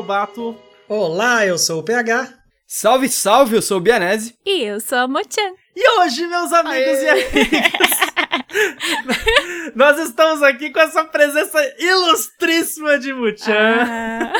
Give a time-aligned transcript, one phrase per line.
[0.00, 0.56] Lobato.
[0.88, 2.32] Olá, eu sou o PH.
[2.66, 4.34] Salve, salve, eu sou o Bianese.
[4.46, 5.52] E eu sou a Mochan.
[5.76, 7.04] E hoje, meus amigos Aê.
[7.04, 7.89] e amigas,
[9.74, 14.32] nós estamos aqui com essa presença ilustríssima de Muchan ah,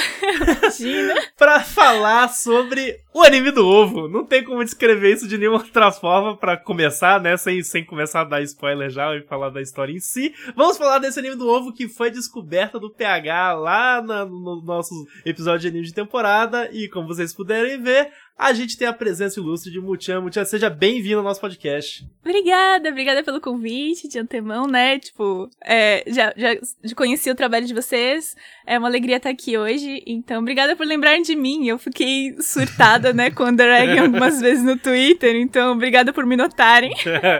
[1.37, 4.09] para falar sobre o anime do ovo.
[4.09, 7.37] Não tem como descrever isso de nenhuma outra forma para começar, né?
[7.37, 10.33] Sem, sem começar a dar spoiler já e falar da história em si.
[10.55, 14.95] Vamos falar desse anime do ovo que foi descoberta do PH lá na, no nosso
[15.25, 16.69] episódio de anime de temporada.
[16.73, 20.23] E como vocês puderem ver, a gente tem a presença ilustre de Muchan.
[20.23, 22.07] Muchan, seja bem-vindo ao nosso podcast.
[22.25, 24.99] Obrigada, obrigada pelo convite de antemão, né?
[24.99, 26.57] Tipo, é, já, já
[26.97, 28.35] conheci o trabalho de vocês,
[28.67, 31.69] é uma alegria estar aqui hoje, então obrigada por lembrarem de mim.
[31.69, 36.35] Eu fiquei surtada, né, com o Underegg algumas vezes no Twitter, então obrigada por me
[36.35, 36.95] notarem.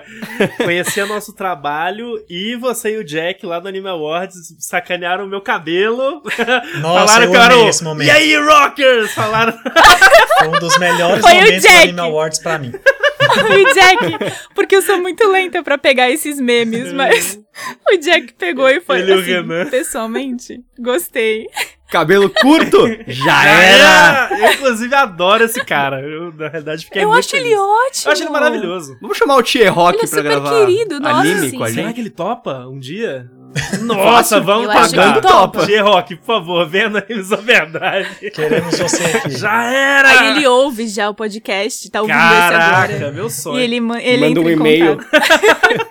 [0.63, 5.41] Conhecia nosso trabalho e você e o Jack lá do Anime Awards sacanearam o meu
[5.41, 6.23] cabelo.
[6.83, 7.69] Nossa, Falaram eu que eu era o...
[7.69, 8.07] esse momento.
[8.07, 9.13] E aí, Rockers?
[9.13, 9.59] Falaram.
[10.39, 10.90] Foi um dos melhores
[11.21, 12.73] Foi momentos do Anime Awards pra mim.
[13.21, 17.39] o Jack, porque eu sou muito lenta para pegar esses memes, mas
[17.93, 21.47] o Jack pegou e foi Ele assim, pessoalmente, gostei.
[21.91, 22.87] Cabelo curto?
[23.09, 24.29] Já era!
[24.39, 26.01] Eu, inclusive, adoro esse cara.
[26.01, 27.47] Eu, na verdade, fiquei Eu muito acho feliz.
[27.47, 28.07] ele ótimo.
[28.07, 28.99] Eu acho ele maravilhoso.
[29.01, 31.59] Vamos chamar o Tier Rock ele é pra gravar querido, nossa, anime sim.
[31.59, 31.77] com a gente?
[31.77, 33.29] Será que ele topa um dia?
[33.83, 35.67] Nossa, vamos acho que topa.
[35.67, 38.31] G-Rock, por favor, vendo aí a verdade.
[38.33, 39.31] Queremos você aqui.
[39.31, 40.09] Já era!
[40.09, 43.13] Aí ele ouve já o podcast, tá ouvindo Caraca, esse agora.
[43.13, 43.59] meu sonho.
[43.59, 44.99] E ele, ele Manda entra um em e-mail.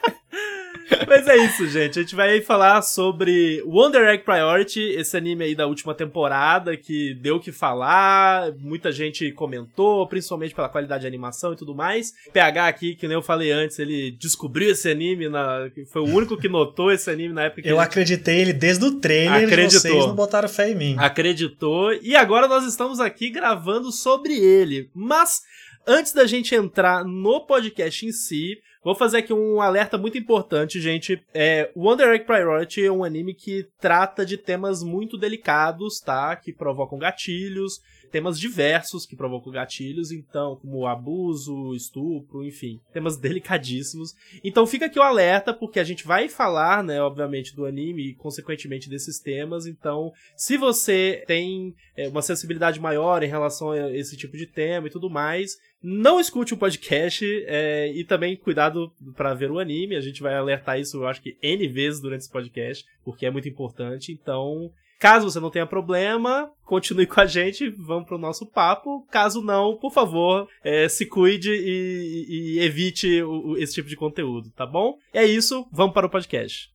[1.09, 1.97] Mas é isso, gente.
[1.97, 7.15] A gente vai falar sobre Wonder Egg Priority, esse anime aí da última temporada que
[7.15, 12.13] deu o que falar, muita gente comentou, principalmente pela qualidade de animação e tudo mais.
[12.31, 15.69] PH aqui, que nem eu falei antes, ele descobriu esse anime, na...
[15.91, 17.83] foi o único que notou esse anime na época que Eu ele...
[17.83, 19.79] acreditei ele desde o trailer Acreditou.
[19.79, 20.95] vocês não botaram fé em mim.
[20.97, 21.91] Acreditou.
[21.93, 24.89] E agora nós estamos aqui gravando sobre ele.
[24.93, 25.41] Mas
[25.87, 30.79] antes da gente entrar no podcast em si, Vou fazer aqui um alerta muito importante,
[30.79, 31.21] gente.
[31.33, 36.33] É, Wonder Egg Priority é um anime que trata de temas muito delicados, tá?
[36.37, 44.15] Que provocam gatilhos, temas diversos que provocam gatilhos, então, como abuso, estupro, enfim, temas delicadíssimos.
[44.43, 48.15] Então fica aqui o alerta, porque a gente vai falar, né, obviamente, do anime e,
[48.15, 49.65] consequentemente, desses temas.
[49.65, 54.87] Então, se você tem é, uma sensibilidade maior em relação a esse tipo de tema
[54.87, 59.95] e tudo mais, não escute o podcast é, e também cuidado para ver o anime.
[59.95, 63.31] A gente vai alertar isso, eu acho que N vezes durante esse podcast, porque é
[63.31, 64.11] muito importante.
[64.11, 69.05] Então, caso você não tenha problema, continue com a gente, vamos pro nosso papo.
[69.09, 74.51] Caso não, por favor, é, se cuide e, e evite o, esse tipo de conteúdo,
[74.51, 74.97] tá bom?
[75.13, 76.69] É isso, vamos para o podcast.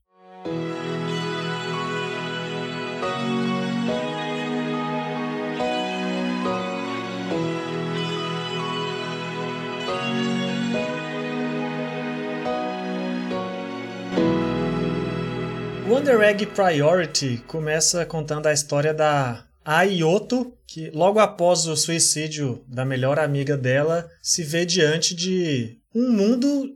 [15.95, 22.85] Wonder Egg Priority começa contando a história da Ayoto, que logo após o suicídio da
[22.85, 26.69] melhor amiga dela, se vê diante de um mundo,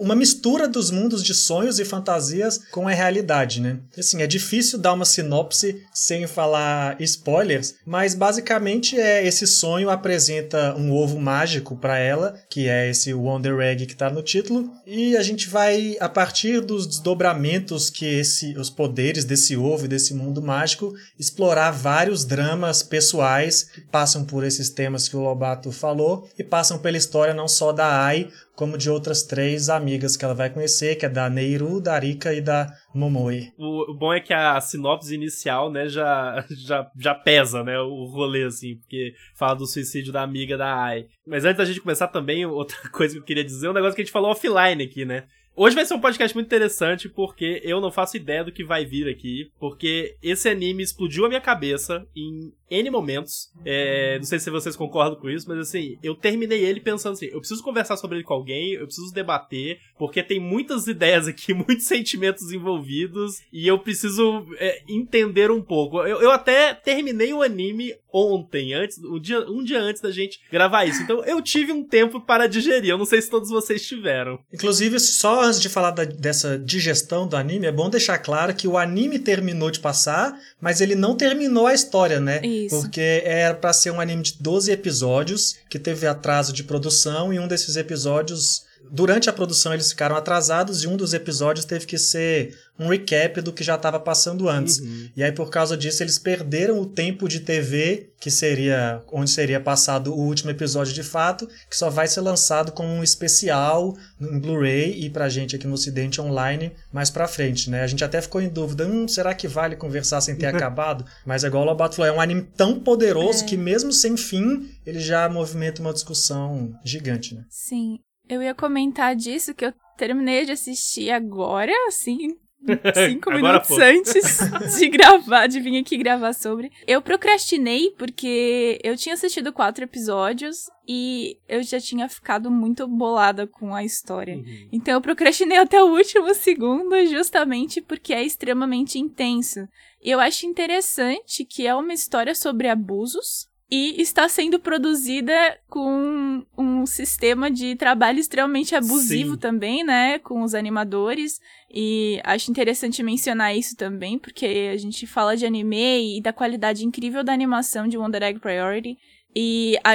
[0.00, 3.78] uma mistura dos mundos de sonhos e fantasias com a realidade, né?
[3.96, 10.74] Assim, é difícil dar uma sinopse sem falar spoilers, mas basicamente é esse sonho apresenta
[10.78, 15.14] um ovo mágico para ela, que é esse Wonder Egg que tá no título, e
[15.14, 20.14] a gente vai a partir dos desdobramentos que esse os poderes desse ovo e desse
[20.14, 26.28] mundo mágico explorar vários dramas pessoais que passam por esses temas que o Lobato falou
[26.38, 30.34] e passam pela história não só da Ai, como de outras três amigas que ela
[30.34, 33.52] vai conhecer, que é da Neiru, da Rika e da Momoe.
[33.58, 38.04] O, o, bom é que a sinopse inicial, né, já, já, já pesa, né, o
[38.06, 41.06] rolê, assim, porque fala do suicídio da amiga da Ai.
[41.26, 44.02] Mas antes da gente começar também, outra coisa que eu queria dizer, um negócio que
[44.02, 45.24] a gente falou offline aqui, né,
[45.56, 48.84] Hoje vai ser um podcast muito interessante porque eu não faço ideia do que vai
[48.84, 53.50] vir aqui, porque esse anime explodiu a minha cabeça em N momentos.
[53.64, 57.26] É, não sei se vocês concordam com isso, mas assim, eu terminei ele pensando assim:
[57.26, 61.54] eu preciso conversar sobre ele com alguém, eu preciso debater, porque tem muitas ideias aqui,
[61.54, 65.98] muitos sentimentos envolvidos, e eu preciso é, entender um pouco.
[66.00, 70.40] Eu, eu até terminei o anime ontem, antes, um dia, um dia antes da gente
[70.50, 71.02] gravar isso.
[71.02, 72.90] Então eu tive um tempo para digerir.
[72.90, 74.38] Eu não sei se todos vocês tiveram.
[74.52, 78.68] Inclusive, só antes de falar da, dessa digestão do anime, é bom deixar claro que
[78.68, 82.40] o anime terminou de passar, mas ele não terminou a história, né?
[82.44, 82.63] Isso.
[82.70, 87.38] Porque era para ser um anime de 12 episódios, que teve atraso de produção, e
[87.38, 91.98] um desses episódios durante a produção eles ficaram atrasados e um dos episódios teve que
[91.98, 94.80] ser um recap do que já estava passando antes.
[94.80, 95.08] Uhum.
[95.16, 99.60] E aí, por causa disso, eles perderam o tempo de TV, que seria onde seria
[99.60, 104.38] passado o último episódio de fato, que só vai ser lançado como um especial em
[104.40, 107.82] Blu-ray e pra gente aqui no Ocidente online mais pra frente, né?
[107.82, 111.04] A gente até ficou em dúvida, hum, será que vale conversar sem ter acabado?
[111.24, 113.46] Mas é igual o Lobato falou, é um anime tão poderoso É.
[113.46, 117.44] que mesmo sem fim, ele já movimenta uma discussão gigante, né?
[117.48, 118.00] Sim.
[118.28, 122.36] Eu ia comentar disso, que eu terminei de assistir agora, assim,
[123.10, 124.38] cinco minutos antes
[124.78, 126.72] de gravar, de vir aqui gravar sobre.
[126.86, 133.46] Eu procrastinei porque eu tinha assistido quatro episódios e eu já tinha ficado muito bolada
[133.46, 134.36] com a história.
[134.36, 134.68] Uhum.
[134.72, 139.68] Então eu procrastinei até o último segundo, justamente porque é extremamente intenso.
[140.02, 145.32] E eu acho interessante que é uma história sobre abusos e está sendo produzida
[145.68, 149.38] com um sistema de trabalho extremamente abusivo Sim.
[149.38, 150.20] também, né?
[150.20, 151.40] Com os animadores.
[151.68, 156.84] E acho interessante mencionar isso também, porque a gente fala de anime e da qualidade
[156.84, 158.96] incrível da animação de Wonder Egg Priority.
[159.36, 159.94] E a,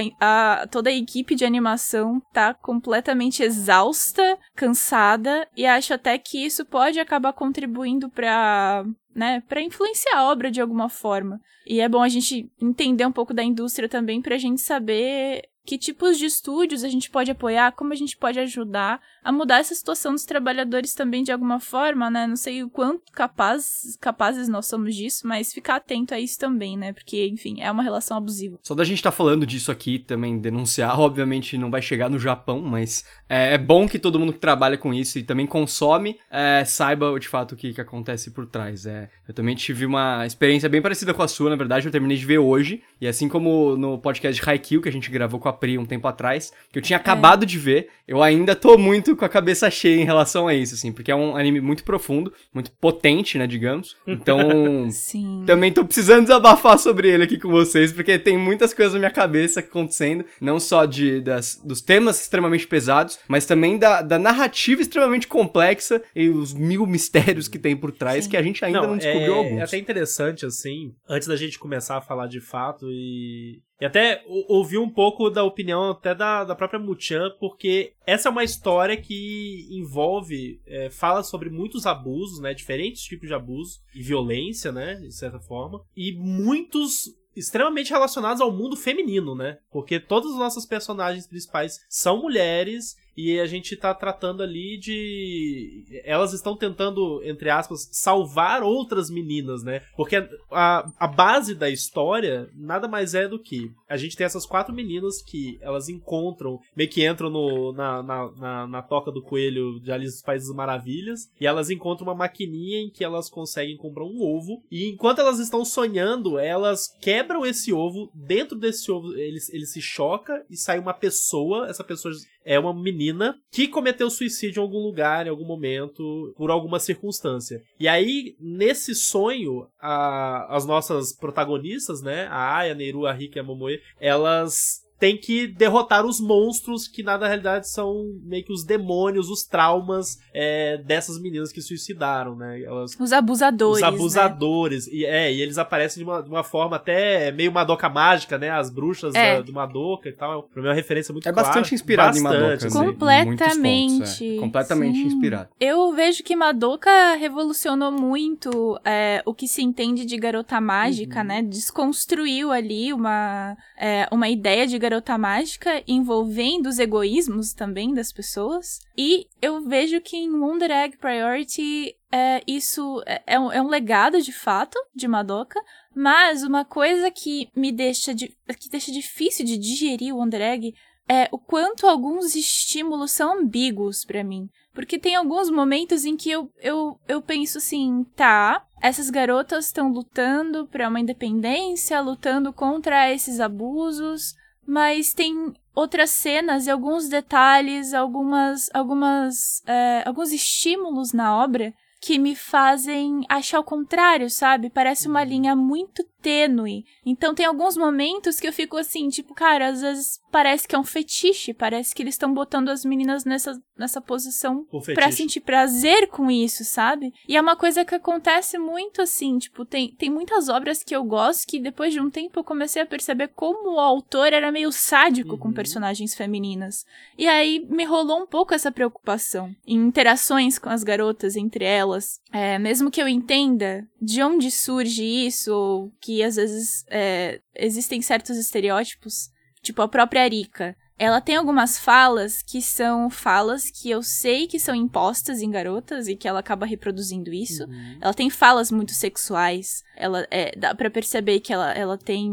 [0.62, 6.66] a- toda a equipe de animação tá completamente exausta, cansada, e acho até que isso
[6.66, 8.84] pode acabar contribuindo pra,
[9.16, 11.40] né, pra influenciar a obra de alguma forma.
[11.66, 15.78] E é bom a gente entender um pouco da indústria também pra gente saber que
[15.78, 19.76] tipos de estúdios a gente pode apoiar, como a gente pode ajudar a mudar essa
[19.76, 22.26] situação dos trabalhadores também de alguma forma, né?
[22.26, 26.76] Não sei o quanto capaz, capazes nós somos disso, mas ficar atento a isso também,
[26.76, 26.92] né?
[26.92, 28.58] Porque, enfim, é uma relação abusiva.
[28.64, 32.62] Só da gente estar falando disso aqui também, denunciar, obviamente não vai chegar no Japão,
[32.62, 36.66] mas é, é bom que todo mundo que trabalha com isso e também consome é,
[36.66, 38.88] saiba de fato o que, que acontece por trás.
[38.88, 42.18] É, eu também tive uma experiência bem parecida com a sua, na verdade, eu terminei
[42.18, 45.59] de ver hoje, e assim como no podcast Haikyuu, que a gente gravou com a
[45.60, 49.26] Pri um tempo atrás, que eu tinha acabado de ver, eu ainda tô muito com
[49.26, 52.72] a cabeça cheia em relação a isso, assim, porque é um anime muito profundo, muito
[52.72, 53.96] potente, né, digamos.
[54.08, 55.44] Então, Sim.
[55.46, 59.12] também tô precisando desabafar sobre ele aqui com vocês, porque tem muitas coisas na minha
[59.12, 64.82] cabeça acontecendo, não só de, das, dos temas extremamente pesados, mas também da, da narrativa
[64.82, 68.32] extremamente complexa e os mil mistérios que tem por trás Sim.
[68.32, 69.60] que a gente ainda não, descobriu é, alguns.
[69.60, 73.62] É até interessante, assim, antes da gente começar a falar de fato e.
[73.80, 78.28] E até o- ouvir um pouco da opinião até da, da própria Muchan, porque essa
[78.28, 82.54] é uma história que envolve, é, fala sobre muitos abusos, né?
[82.54, 84.96] Diferentes tipos de abuso e violência, né?
[84.96, 85.82] De certa forma.
[85.96, 89.58] E muitos extremamente relacionados ao mundo feminino, né?
[89.72, 95.84] Porque todas as nossas personagens principais são mulheres e a gente tá tratando ali de.
[96.06, 99.82] Elas estão tentando, entre aspas, salvar outras meninas, né?
[99.98, 100.16] Porque
[100.50, 104.74] a, a base da história nada mais é do que a gente tem essas quatro
[104.74, 109.82] meninas que elas encontram, meio que entram no, na, na, na, na toca do coelho
[109.82, 114.06] de Alice dos Países Maravilhas, e elas encontram uma maquininha em que elas conseguem comprar
[114.06, 119.40] um ovo, e enquanto elas estão sonhando, elas quebram esse ovo, dentro desse ovo ele,
[119.50, 122.14] ele se choca e sai uma pessoa, essa pessoa
[122.46, 127.62] é uma menina que cometeu suicídio em algum lugar, em algum momento, por alguma circunstância.
[127.80, 133.38] E aí, nesse sonho, a- as nossas protagonistas, né, a Aya, a Neiru, a Rika
[133.38, 138.52] e a Momoe, elas têm que derrotar os monstros que na realidade são meio que
[138.54, 142.62] os demônios, os traumas é, dessas meninas que suicidaram, né?
[142.62, 143.76] Elas Os abusadores.
[143.78, 143.88] os né?
[143.88, 144.88] abusadores.
[144.88, 148.50] E, é, e eles aparecem de uma, de uma forma até meio Madoka mágica, né?
[148.50, 149.36] As bruxas É.
[149.38, 150.44] da- do Madoka e tal.
[150.44, 151.48] Pra mim é uma referência muito É clara.
[151.48, 152.42] bastante inspirado em Madoka.
[152.42, 152.68] Bastante, né?
[152.68, 152.78] assim.
[152.78, 153.94] Com- Em muitos Completamente.
[154.00, 154.36] pontos, é.
[154.40, 155.06] Completamente Sim.
[155.06, 155.50] inspirado.
[155.60, 161.26] Eu vejo que Madoka revolucionou muito é, o que se entende de garota mágica, Uhum.
[161.26, 161.42] né?
[161.42, 168.80] Desconstruiu ali uma, é, uma ideia de garota mágica envolvendo os egoísmos também das pessoas.
[168.98, 173.68] E eu vejo que em Wonder Egg Priority é, isso é, é um, é um
[173.68, 175.60] legado de fato de Madoka.
[175.96, 180.74] Mas uma coisa que me deixa, que deixa difícil de digerir o Wonder Egg
[181.08, 184.48] é o quanto alguns estímulos são ambíguos pra mim.
[184.74, 189.92] Porque tem alguns momentos em que eu, eu, eu penso assim, tá, essas garotas estão
[189.92, 194.36] lutando pra uma independência, lutando contra esses abusos,
[194.70, 202.20] mas tem outras cenas e alguns detalhes, algumas, algumas, é, alguns estímulos na obra que
[202.20, 204.70] me fazem achar o contrário, sabe?
[204.70, 206.86] Parece uma linha muito tênue.
[207.06, 210.80] Então tem alguns momentos que eu fico assim, tipo, cara, às vezes parece que é
[210.80, 216.08] um fetiche, parece que eles estão botando as meninas nessa, nessa posição para sentir prazer
[216.08, 217.14] com isso, sabe?
[217.28, 221.04] E é uma coisa que acontece muito assim, tipo, tem, tem muitas obras que eu
[221.04, 224.72] gosto que depois de um tempo eu comecei a perceber como o autor era meio
[224.72, 225.38] sádico uhum.
[225.38, 226.86] com personagens femininas.
[227.18, 232.20] E aí me rolou um pouco essa preocupação em interações com as garotas entre elas.
[232.32, 238.02] É, mesmo que eu entenda de onde surge isso, ou que às vezes é, existem
[238.02, 239.30] certos estereótipos,
[239.62, 240.76] tipo a própria Arika.
[241.00, 246.10] Ela tem algumas falas que são falas que eu sei que são impostas em garotas
[246.10, 247.64] e que ela acaba reproduzindo isso.
[247.64, 247.98] Uhum.
[248.02, 249.82] Ela tem falas muito sexuais.
[249.96, 252.30] Ela é, dá para perceber que ela, ela tem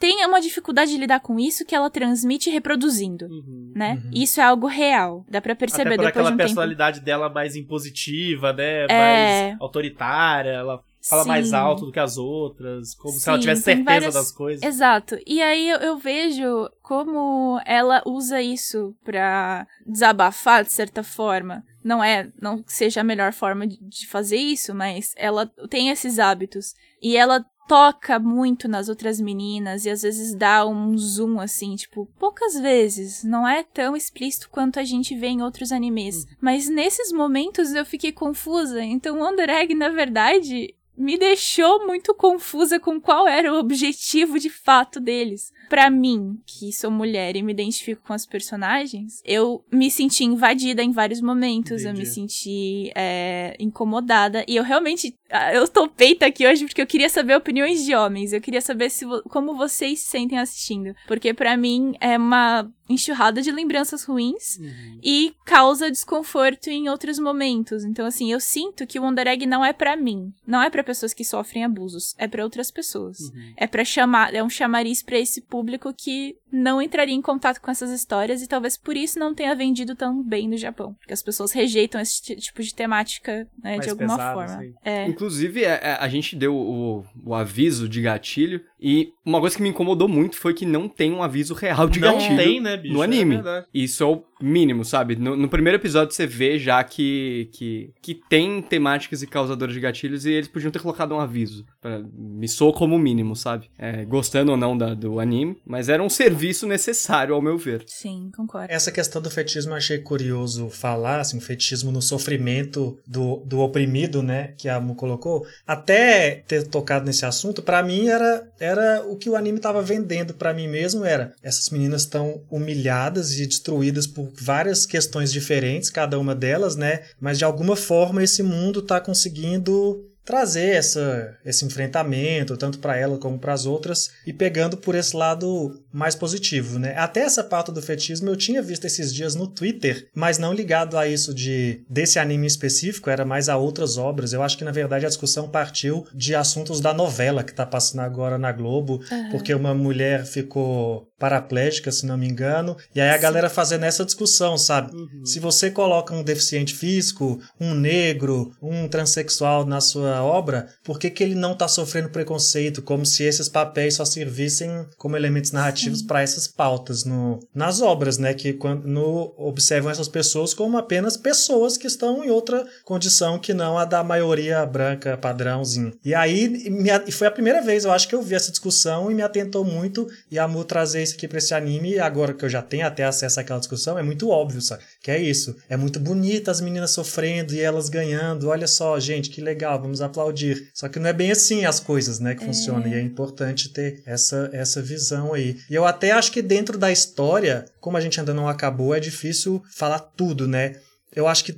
[0.00, 3.72] tem uma dificuldade de lidar com isso que ela transmite reproduzindo, uhum.
[3.76, 4.00] né?
[4.02, 4.10] Uhum.
[4.14, 5.26] Isso é algo real.
[5.28, 7.04] Dá para perceber Até por depois aquela de um personalidade tempo.
[7.04, 8.86] dela mais impositiva, né?
[8.88, 9.50] É...
[9.50, 10.50] Mais autoritária.
[10.50, 11.28] Ela fala Sim.
[11.28, 14.62] mais alto do que as outras, como Sim, se ela tivesse certeza várias- das coisas.
[14.62, 15.18] Exato.
[15.26, 21.64] E aí eu, eu vejo como ela usa isso pra desabafar, de certa forma.
[21.82, 25.88] Não é, não que seja a melhor forma de, de fazer isso, mas ela tem
[25.88, 26.74] esses hábitos.
[27.00, 32.06] E ela toca muito nas outras meninas e às vezes dá um zoom assim, tipo,
[32.18, 36.26] poucas vezes, não é tão explícito quanto a gente vê em outros animes.
[36.40, 38.82] Mas nesses momentos eu fiquei confusa.
[38.82, 44.50] Então, Wonder Egg, na verdade, me deixou muito confusa com qual era o objetivo de
[44.50, 45.52] fato deles.
[45.68, 50.82] Pra mim, que sou mulher e me identifico com as personagens, eu me senti invadida
[50.82, 52.14] em vários momentos, eu me Entendi.
[52.14, 55.16] senti é, incomodada e eu realmente
[55.54, 58.90] eu tô peita aqui hoje porque eu queria saber opiniões de homens, eu queria saber
[58.90, 64.58] se como vocês se sentem assistindo, porque pra mim é uma enxurrada de lembranças ruins
[64.58, 64.98] Uhum.
[65.02, 67.84] e causa desconforto em outros momentos.
[67.84, 70.32] Então, assim, eu sinto que o Wonder Egg não é pra mim.
[70.46, 72.14] Não é pra pessoas que sofrem abusos.
[72.18, 73.18] É pra outras pessoas.
[73.20, 73.52] Uhum.
[73.56, 77.70] É para chamar, é um chamariz pra esse público que não entraria em contato com
[77.70, 80.92] essas histórias e talvez por isso não tenha vendido tão bem no Japão.
[80.98, 84.54] Porque as pessoas rejeitam esse ti- tipo de temática, né, de alguma pesado, forma.
[84.56, 84.74] assim.
[84.84, 85.06] É.
[85.08, 89.62] Inclusive, é- é, a gente deu o, o aviso de gatilho e uma coisa que
[89.62, 92.76] me incomodou muito foi que não tem um aviso real de Não gatilho tem, né,
[92.82, 92.94] bicho?
[92.94, 93.34] no É anime.
[93.36, 93.66] verdade.
[93.72, 95.16] Isso é o mínimo, sabe?
[95.16, 99.80] No, no primeiro episódio você vê já que, que, que tem temáticas e causadores de
[99.80, 101.64] gatilhos e eles podiam ter colocado um aviso.
[101.80, 103.70] Pra, me soou como mínimo, sabe?
[103.78, 107.82] É, gostando ou não da- do anime, mas era um serviço necessário, ao meu ver.
[107.86, 108.72] Sim, concordo.
[108.72, 113.60] Essa questão do fetismo eu achei curioso falar, assim, o fetismo no sofrimento do, do
[113.60, 115.46] oprimido, né, que a Mu colocou.
[115.66, 120.34] Até ter tocado nesse assunto, pra mim era, era o que o anime tava vendendo
[120.34, 126.18] pra mim mesmo, era essas meninas estão humilhadas e destruídas por várias questões diferentes, cada
[126.18, 132.56] uma delas, né, mas de alguma forma esse mundo tá conseguindo trazer essa, esse enfrentamento,
[132.56, 136.94] tanto para ela como para as outras, e pegando por esse lado mais positivo, né?
[136.96, 140.96] Até essa parte do fetismo eu tinha visto esses dias no Twitter, mas não ligado
[140.96, 144.32] a isso de desse anime específico, era mais a outras obras.
[144.32, 148.00] Eu acho que na verdade a discussão partiu de assuntos da novela que tá passando
[148.00, 153.16] agora na Globo, porque uma mulher ficou paraplégica, se não me engano, e aí a
[153.16, 154.92] galera fazendo essa discussão, sabe?
[154.92, 155.24] Uhum.
[155.24, 161.08] Se você coloca um deficiente físico, um negro, um transexual na sua obra, por que,
[161.08, 162.82] que ele não está sofrendo preconceito?
[162.82, 168.18] Como se esses papéis só servissem como elementos narrativos para essas pautas no, nas obras,
[168.18, 168.34] né?
[168.34, 173.54] Que quando no, observam essas pessoas como apenas pessoas que estão em outra condição que
[173.54, 175.92] não a da maioria branca padrãozinho.
[176.04, 179.08] E aí me e foi a primeira vez, eu acho que eu vi essa discussão
[179.08, 182.44] e me atentou muito e a Mu trazer isso aqui pra esse anime, agora que
[182.44, 184.82] eu já tenho até acesso àquela discussão, é muito óbvio, sabe?
[185.02, 185.54] Que é isso.
[185.68, 188.48] É muito bonita as meninas sofrendo e elas ganhando.
[188.48, 190.70] Olha só, gente, que legal, vamos aplaudir.
[190.74, 192.86] Só que não é bem assim as coisas, né, que funcionam.
[192.86, 195.58] E é importante ter essa, essa visão aí.
[195.70, 199.00] E eu até acho que dentro da história, como a gente ainda não acabou, é
[199.00, 200.76] difícil falar tudo, né?
[201.14, 201.54] Eu acho que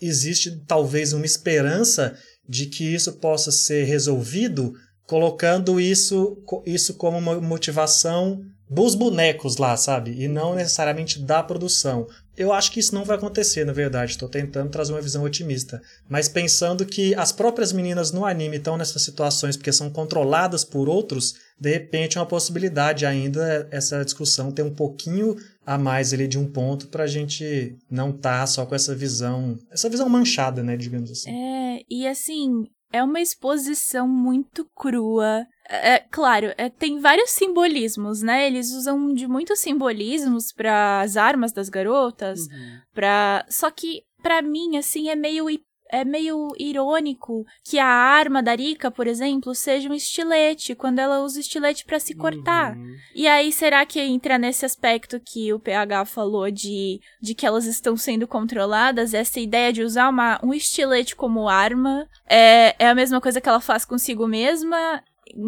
[0.00, 2.16] existe talvez uma esperança
[2.48, 4.74] de que isso possa ser resolvido
[5.06, 6.36] colocando isso,
[6.66, 10.10] isso como uma motivação dos bonecos lá, sabe?
[10.20, 12.06] E não necessariamente da produção.
[12.36, 14.12] Eu acho que isso não vai acontecer, na verdade.
[14.12, 15.80] Estou tentando trazer uma visão otimista.
[16.08, 20.88] Mas pensando que as próprias meninas no anime estão nessas situações porque são controladas por
[20.88, 26.28] outros, de repente é uma possibilidade ainda essa discussão ter um pouquinho a mais ali
[26.28, 30.76] de um ponto pra gente não estar só com essa visão, essa visão manchada, né,
[30.76, 31.30] digamos assim.
[31.30, 35.46] É, e assim, é uma exposição muito crua.
[35.68, 38.46] É, claro, é, tem vários simbolismos, né?
[38.46, 42.78] Eles usam de muitos simbolismos para as armas das garotas, Uhum.
[42.94, 43.44] pra...
[43.48, 45.46] Só que, pra mim, assim, é meio...
[45.90, 51.20] é meio irônico que a arma da Rika, por exemplo, seja um estilete, quando ela
[51.20, 52.74] usa o estilete para se cortar.
[52.76, 52.94] Uhum.
[53.14, 57.66] E aí, será que entra nesse aspecto que o PH falou de, de que elas
[57.66, 59.14] estão sendo controladas?
[59.14, 63.48] Essa ideia de usar uma, um estilete como arma é, é a mesma coisa que
[63.48, 65.02] ela faz consigo mesma?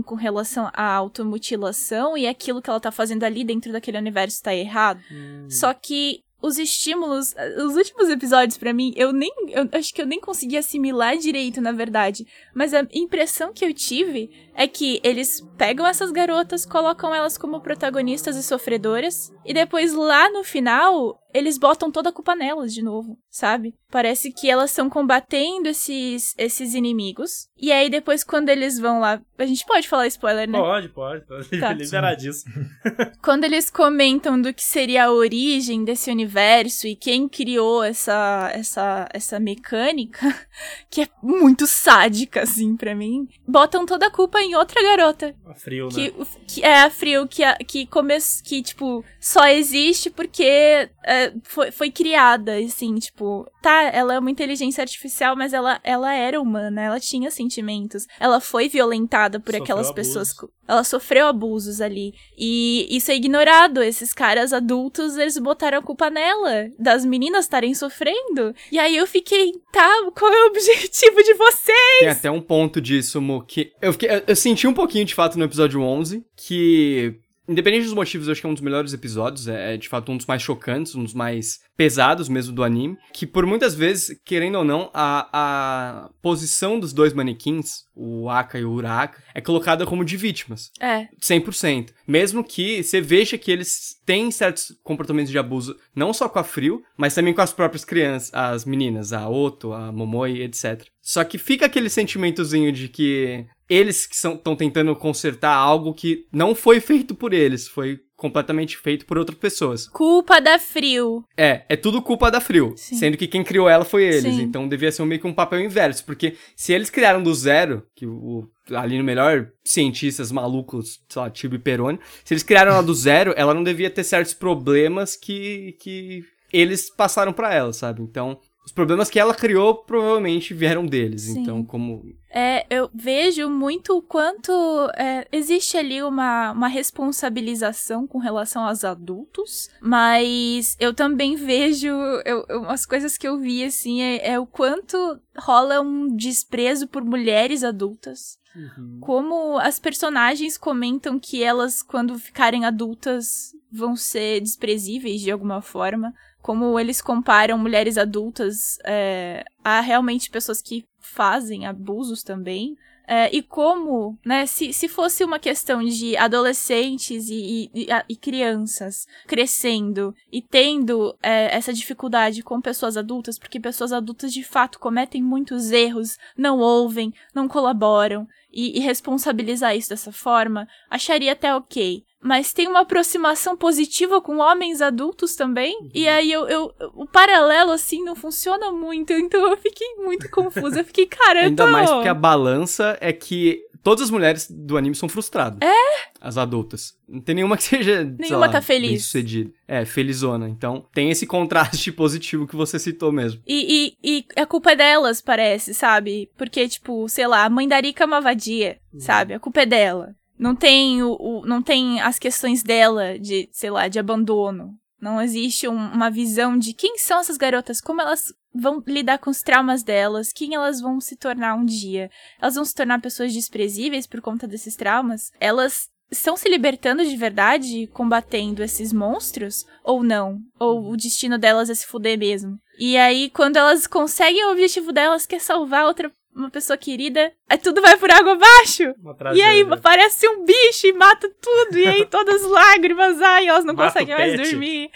[0.04, 4.54] Com relação à automutilação e aquilo que ela tá fazendo ali dentro daquele universo tá
[4.54, 5.00] errado.
[5.48, 10.06] Só que os estímulos, os últimos episódios pra mim, eu nem, eu acho que eu
[10.06, 12.26] nem consegui assimilar direito, na verdade.
[12.54, 17.60] Mas a impressão que eu tive é que eles pegam essas garotas, colocam elas como
[17.60, 22.82] protagonistas e sofredoras, e depois lá no final, eles botam toda a culpa nelas de
[22.82, 23.74] novo, sabe?
[23.90, 27.48] Parece que elas estão combatendo esses, esses inimigos.
[27.56, 30.58] E aí depois quando eles vão lá, a gente pode falar spoiler, né?
[30.58, 31.26] Pode, pode.
[31.26, 31.48] pode.
[31.60, 31.72] Tá.
[31.74, 32.54] Liberadíssimo.
[33.22, 39.08] Quando eles comentam do que seria a origem desse universo e quem criou essa essa
[39.12, 40.26] essa mecânica,
[40.90, 45.54] que é muito sádica assim pra mim, botam toda a culpa em outra garota, Tá
[45.54, 45.92] Frio, né?
[45.94, 46.14] que,
[46.46, 51.70] que é a Frio que a- que come, que tipo só existe porque é, foi,
[51.70, 56.82] foi criada assim, tipo, tá, ela é uma inteligência artificial, mas ela ela era humana,
[56.82, 59.94] ela tinha sentimentos, ela foi violentada por Sofreu aquelas abusos.
[59.94, 60.32] pessoas
[60.68, 62.12] ela sofreu abusos ali.
[62.36, 63.82] E isso é ignorado.
[63.82, 66.68] Esses caras adultos, eles botaram a culpa nela.
[66.78, 68.54] Das meninas estarem sofrendo.
[68.70, 71.72] E aí eu fiquei, tá, qual é o objetivo de você?
[72.00, 75.14] Tem até um ponto disso, Mo, que eu, fiquei, eu, eu senti um pouquinho de
[75.14, 77.14] fato no episódio 11, que,
[77.48, 80.12] independente dos motivos, eu acho que é um dos melhores episódios, é, é, de fato
[80.12, 84.20] um dos mais chocantes, um dos mais pesados mesmo do anime, que por muitas vezes,
[84.24, 89.40] querendo ou não, a, a posição dos dois manequins, o Aka e o Uraka, é
[89.40, 90.70] colocada como de vítimas.
[90.80, 91.90] É, 100%.
[92.06, 96.44] Mesmo que você veja que eles têm certos comportamentos de abuso, não só com a
[96.44, 100.84] Frio, mas também com as próprias crianças, as meninas, a Oto, a Momoi, etc.
[101.00, 106.54] Só que fica aquele sentimentozinho de que eles que estão tentando consertar algo que não
[106.54, 109.86] foi feito por eles, foi completamente feito por outras pessoas.
[109.86, 111.24] culpa da Frio.
[111.36, 112.74] É, é tudo culpa da Frio.
[112.76, 112.96] Sim.
[112.96, 114.34] Sendo que quem criou ela foi eles.
[114.34, 114.42] Sim.
[114.42, 116.04] Então devia ser meio que um papel inverso.
[116.04, 121.30] Porque se eles criaram do zero, que o, ali no melhor cientistas malucos, sei lá,
[121.30, 125.14] Tibo e Peroni, se eles criaram ela do zero, ela não devia ter certos problemas
[125.14, 128.02] que, que eles passaram pra ela, sabe?
[128.02, 131.22] Então, os problemas que ela criou provavelmente vieram deles.
[131.22, 131.40] Sim.
[131.40, 132.02] Então, como.
[132.30, 134.52] É, eu vejo muito o quanto
[134.94, 142.44] é, existe ali uma, uma responsabilização com relação aos adultos, mas eu também vejo eu,
[142.48, 147.02] eu- umas coisas que eu vi assim é, é o quanto rola um desprezo por
[147.02, 148.36] mulheres adultas.
[148.54, 148.98] Uhum.
[149.00, 156.12] Como as personagens comentam que elas, quando ficarem adultas, vão ser desprezíveis de alguma forma.
[156.40, 162.76] Como eles comparam mulheres adultas é, a realmente pessoas que fazem abusos também.
[163.10, 169.06] É, e como, né, se, se fosse uma questão de adolescentes e, e- e crianças
[169.26, 175.22] crescendo e tendo é, essa dificuldade com pessoas adultas, porque pessoas adultas de fato cometem
[175.22, 178.26] muitos erros, não ouvem, não colaboram,
[178.60, 182.02] e, e responsabilizar isso dessa forma, acharia até ok.
[182.20, 185.76] Mas tem uma aproximação positiva com homens adultos também.
[185.94, 189.12] E aí eu, eu- o paralelo, assim, não funciona muito.
[189.12, 190.80] Então eu fiquei muito confusa.
[190.80, 194.76] Eu fiquei, cara, eu Ainda mais porque a balança é que todas as mulheres do
[194.76, 195.58] anime são frustradas.
[195.62, 196.08] É?
[196.20, 196.94] As adultas.
[197.08, 198.02] Não tem nenhuma que seja.
[198.04, 198.90] Nenhuma lá, tá feliz.
[198.90, 199.50] bem-sucedida.
[199.66, 200.48] É, felizona.
[200.48, 203.40] Então tem esse contraste positivo que você citou mesmo.
[203.46, 206.30] E, e, e a culpa é delas, parece, sabe?
[206.36, 209.34] Porque, tipo, sei lá, a mãe da Rika é uma vadia, sabe?
[209.34, 210.14] A culpa é dela.
[210.38, 214.72] Não tem, o, o- não tem as questões dela de, sei lá, de abandono.
[215.00, 219.30] Não existe um- uma visão de quem são essas garotas, como elas vão lidar com
[219.30, 222.10] os traumas delas, quem elas vão se tornar um dia.
[222.40, 225.30] Elas vão se tornar pessoas desprezíveis por conta desses traumas?
[225.40, 229.66] Elas estão se libertando de verdade, combatendo esses monstros?
[229.84, 230.40] Ou não?
[230.58, 232.58] Ou o destino delas é se fuder mesmo?
[232.78, 237.32] E aí, quando elas conseguem o objetivo delas, que é salvar outra uma pessoa querida,
[237.48, 238.94] aí tudo vai por água abaixo.
[239.34, 241.78] E aí aparece um bicho e mata tudo.
[241.78, 244.90] E aí todas lágrimas, ai, elas não Mata conseguem mais dormir.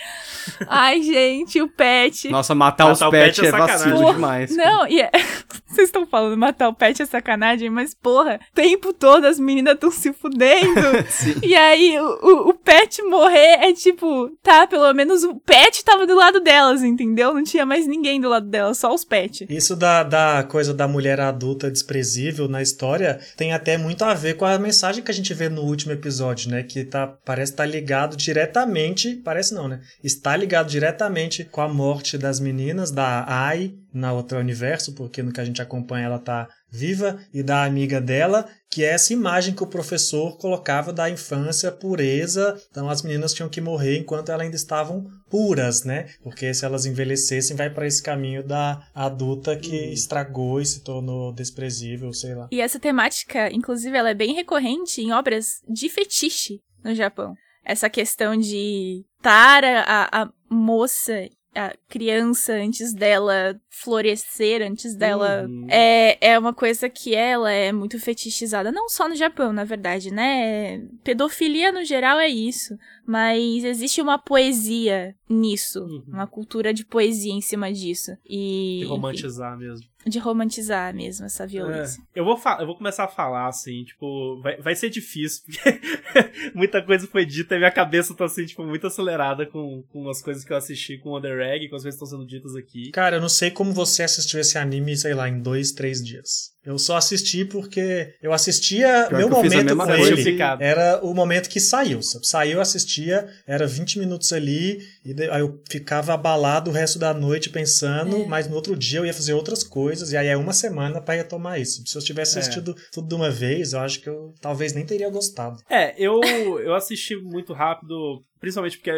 [0.68, 2.28] Ai, gente, o pet.
[2.28, 4.14] Nossa, matar, Matar os pets pet é é, vacilo sacanagem.
[4.14, 4.56] demais.
[4.56, 5.10] Não, e é...
[5.72, 9.74] Vocês estão falando matar o pet é sacanagem, mas porra, o tempo todo as meninas
[9.74, 10.80] estão se fudendo.
[11.08, 11.34] Sim.
[11.42, 16.06] e aí o, o, o pet morrer é tipo, tá, pelo menos o pet tava
[16.06, 17.32] do lado delas, entendeu?
[17.32, 19.46] Não tinha mais ninguém do lado delas, só os pets.
[19.48, 24.34] Isso da, da coisa da mulher adulta desprezível na história tem até muito a ver
[24.34, 26.62] com a mensagem que a gente vê no último episódio, né?
[26.62, 29.80] Que tá, parece estar tá ligado diretamente, parece não, né?
[30.02, 35.32] Está ligado diretamente com a morte das meninas, da Ai, na outra universo, porque no
[35.32, 39.54] que a gente acompanha ela tá viva, e da amiga dela, que é essa imagem
[39.54, 42.58] que o professor colocava da infância pureza.
[42.70, 46.08] Então as meninas tinham que morrer enquanto elas ainda estavam puras, né?
[46.22, 49.92] Porque se elas envelhecessem, vai para esse caminho da adulta que uhum.
[49.92, 52.48] estragou e se tornou desprezível, sei lá.
[52.50, 57.34] E essa temática, inclusive, ela é bem recorrente em obras de fetiche no Japão.
[57.64, 65.46] Essa questão de Tara, a, a moça a criança antes dela florescer, antes dela.
[65.46, 65.66] Uhum.
[65.68, 68.72] É, é uma coisa que ela é muito fetichizada.
[68.72, 70.82] Não só no Japão, na verdade, né?
[71.04, 72.78] Pedofilia no geral é isso.
[73.06, 75.80] Mas existe uma poesia nisso.
[75.80, 76.04] Uhum.
[76.06, 78.12] Uma cultura de poesia em cima disso.
[78.24, 78.80] E.
[78.80, 79.86] De romantizar enfim, mesmo.
[80.06, 82.00] De romantizar mesmo essa violência.
[82.14, 85.80] É, eu, vou eu vou começar a falar, assim, tipo, vai, vai ser difícil, porque
[86.54, 90.20] muita coisa foi dita e minha cabeça tá, assim, tipo, muito acelerada com, com as
[90.20, 92.56] coisas que eu assisti com o Under Egg, com as coisas que estão sendo ditas
[92.56, 92.90] aqui.
[92.90, 96.52] Cara, eu não sei como você assistiu esse anime, sei lá, em dois, três dias.
[96.64, 99.06] Eu só assisti porque eu assistia.
[99.08, 102.00] Pior meu momento com ele era o momento que saiu.
[102.02, 107.50] Saiu, assistia, era 20 minutos ali, e aí eu ficava abalado o resto da noite
[107.50, 108.26] pensando, é.
[108.26, 111.14] mas no outro dia eu ia fazer outras coisas, e aí é uma semana para
[111.14, 111.82] retomar isso.
[111.84, 112.40] Se eu tivesse é.
[112.40, 112.82] assistido é.
[112.92, 115.58] tudo de uma vez, eu acho que eu talvez nem teria gostado.
[115.68, 116.20] É, eu,
[116.60, 118.90] eu assisti muito rápido principalmente porque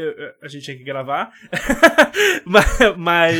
[0.42, 1.30] a gente tinha que gravar,
[2.46, 3.36] mas, mas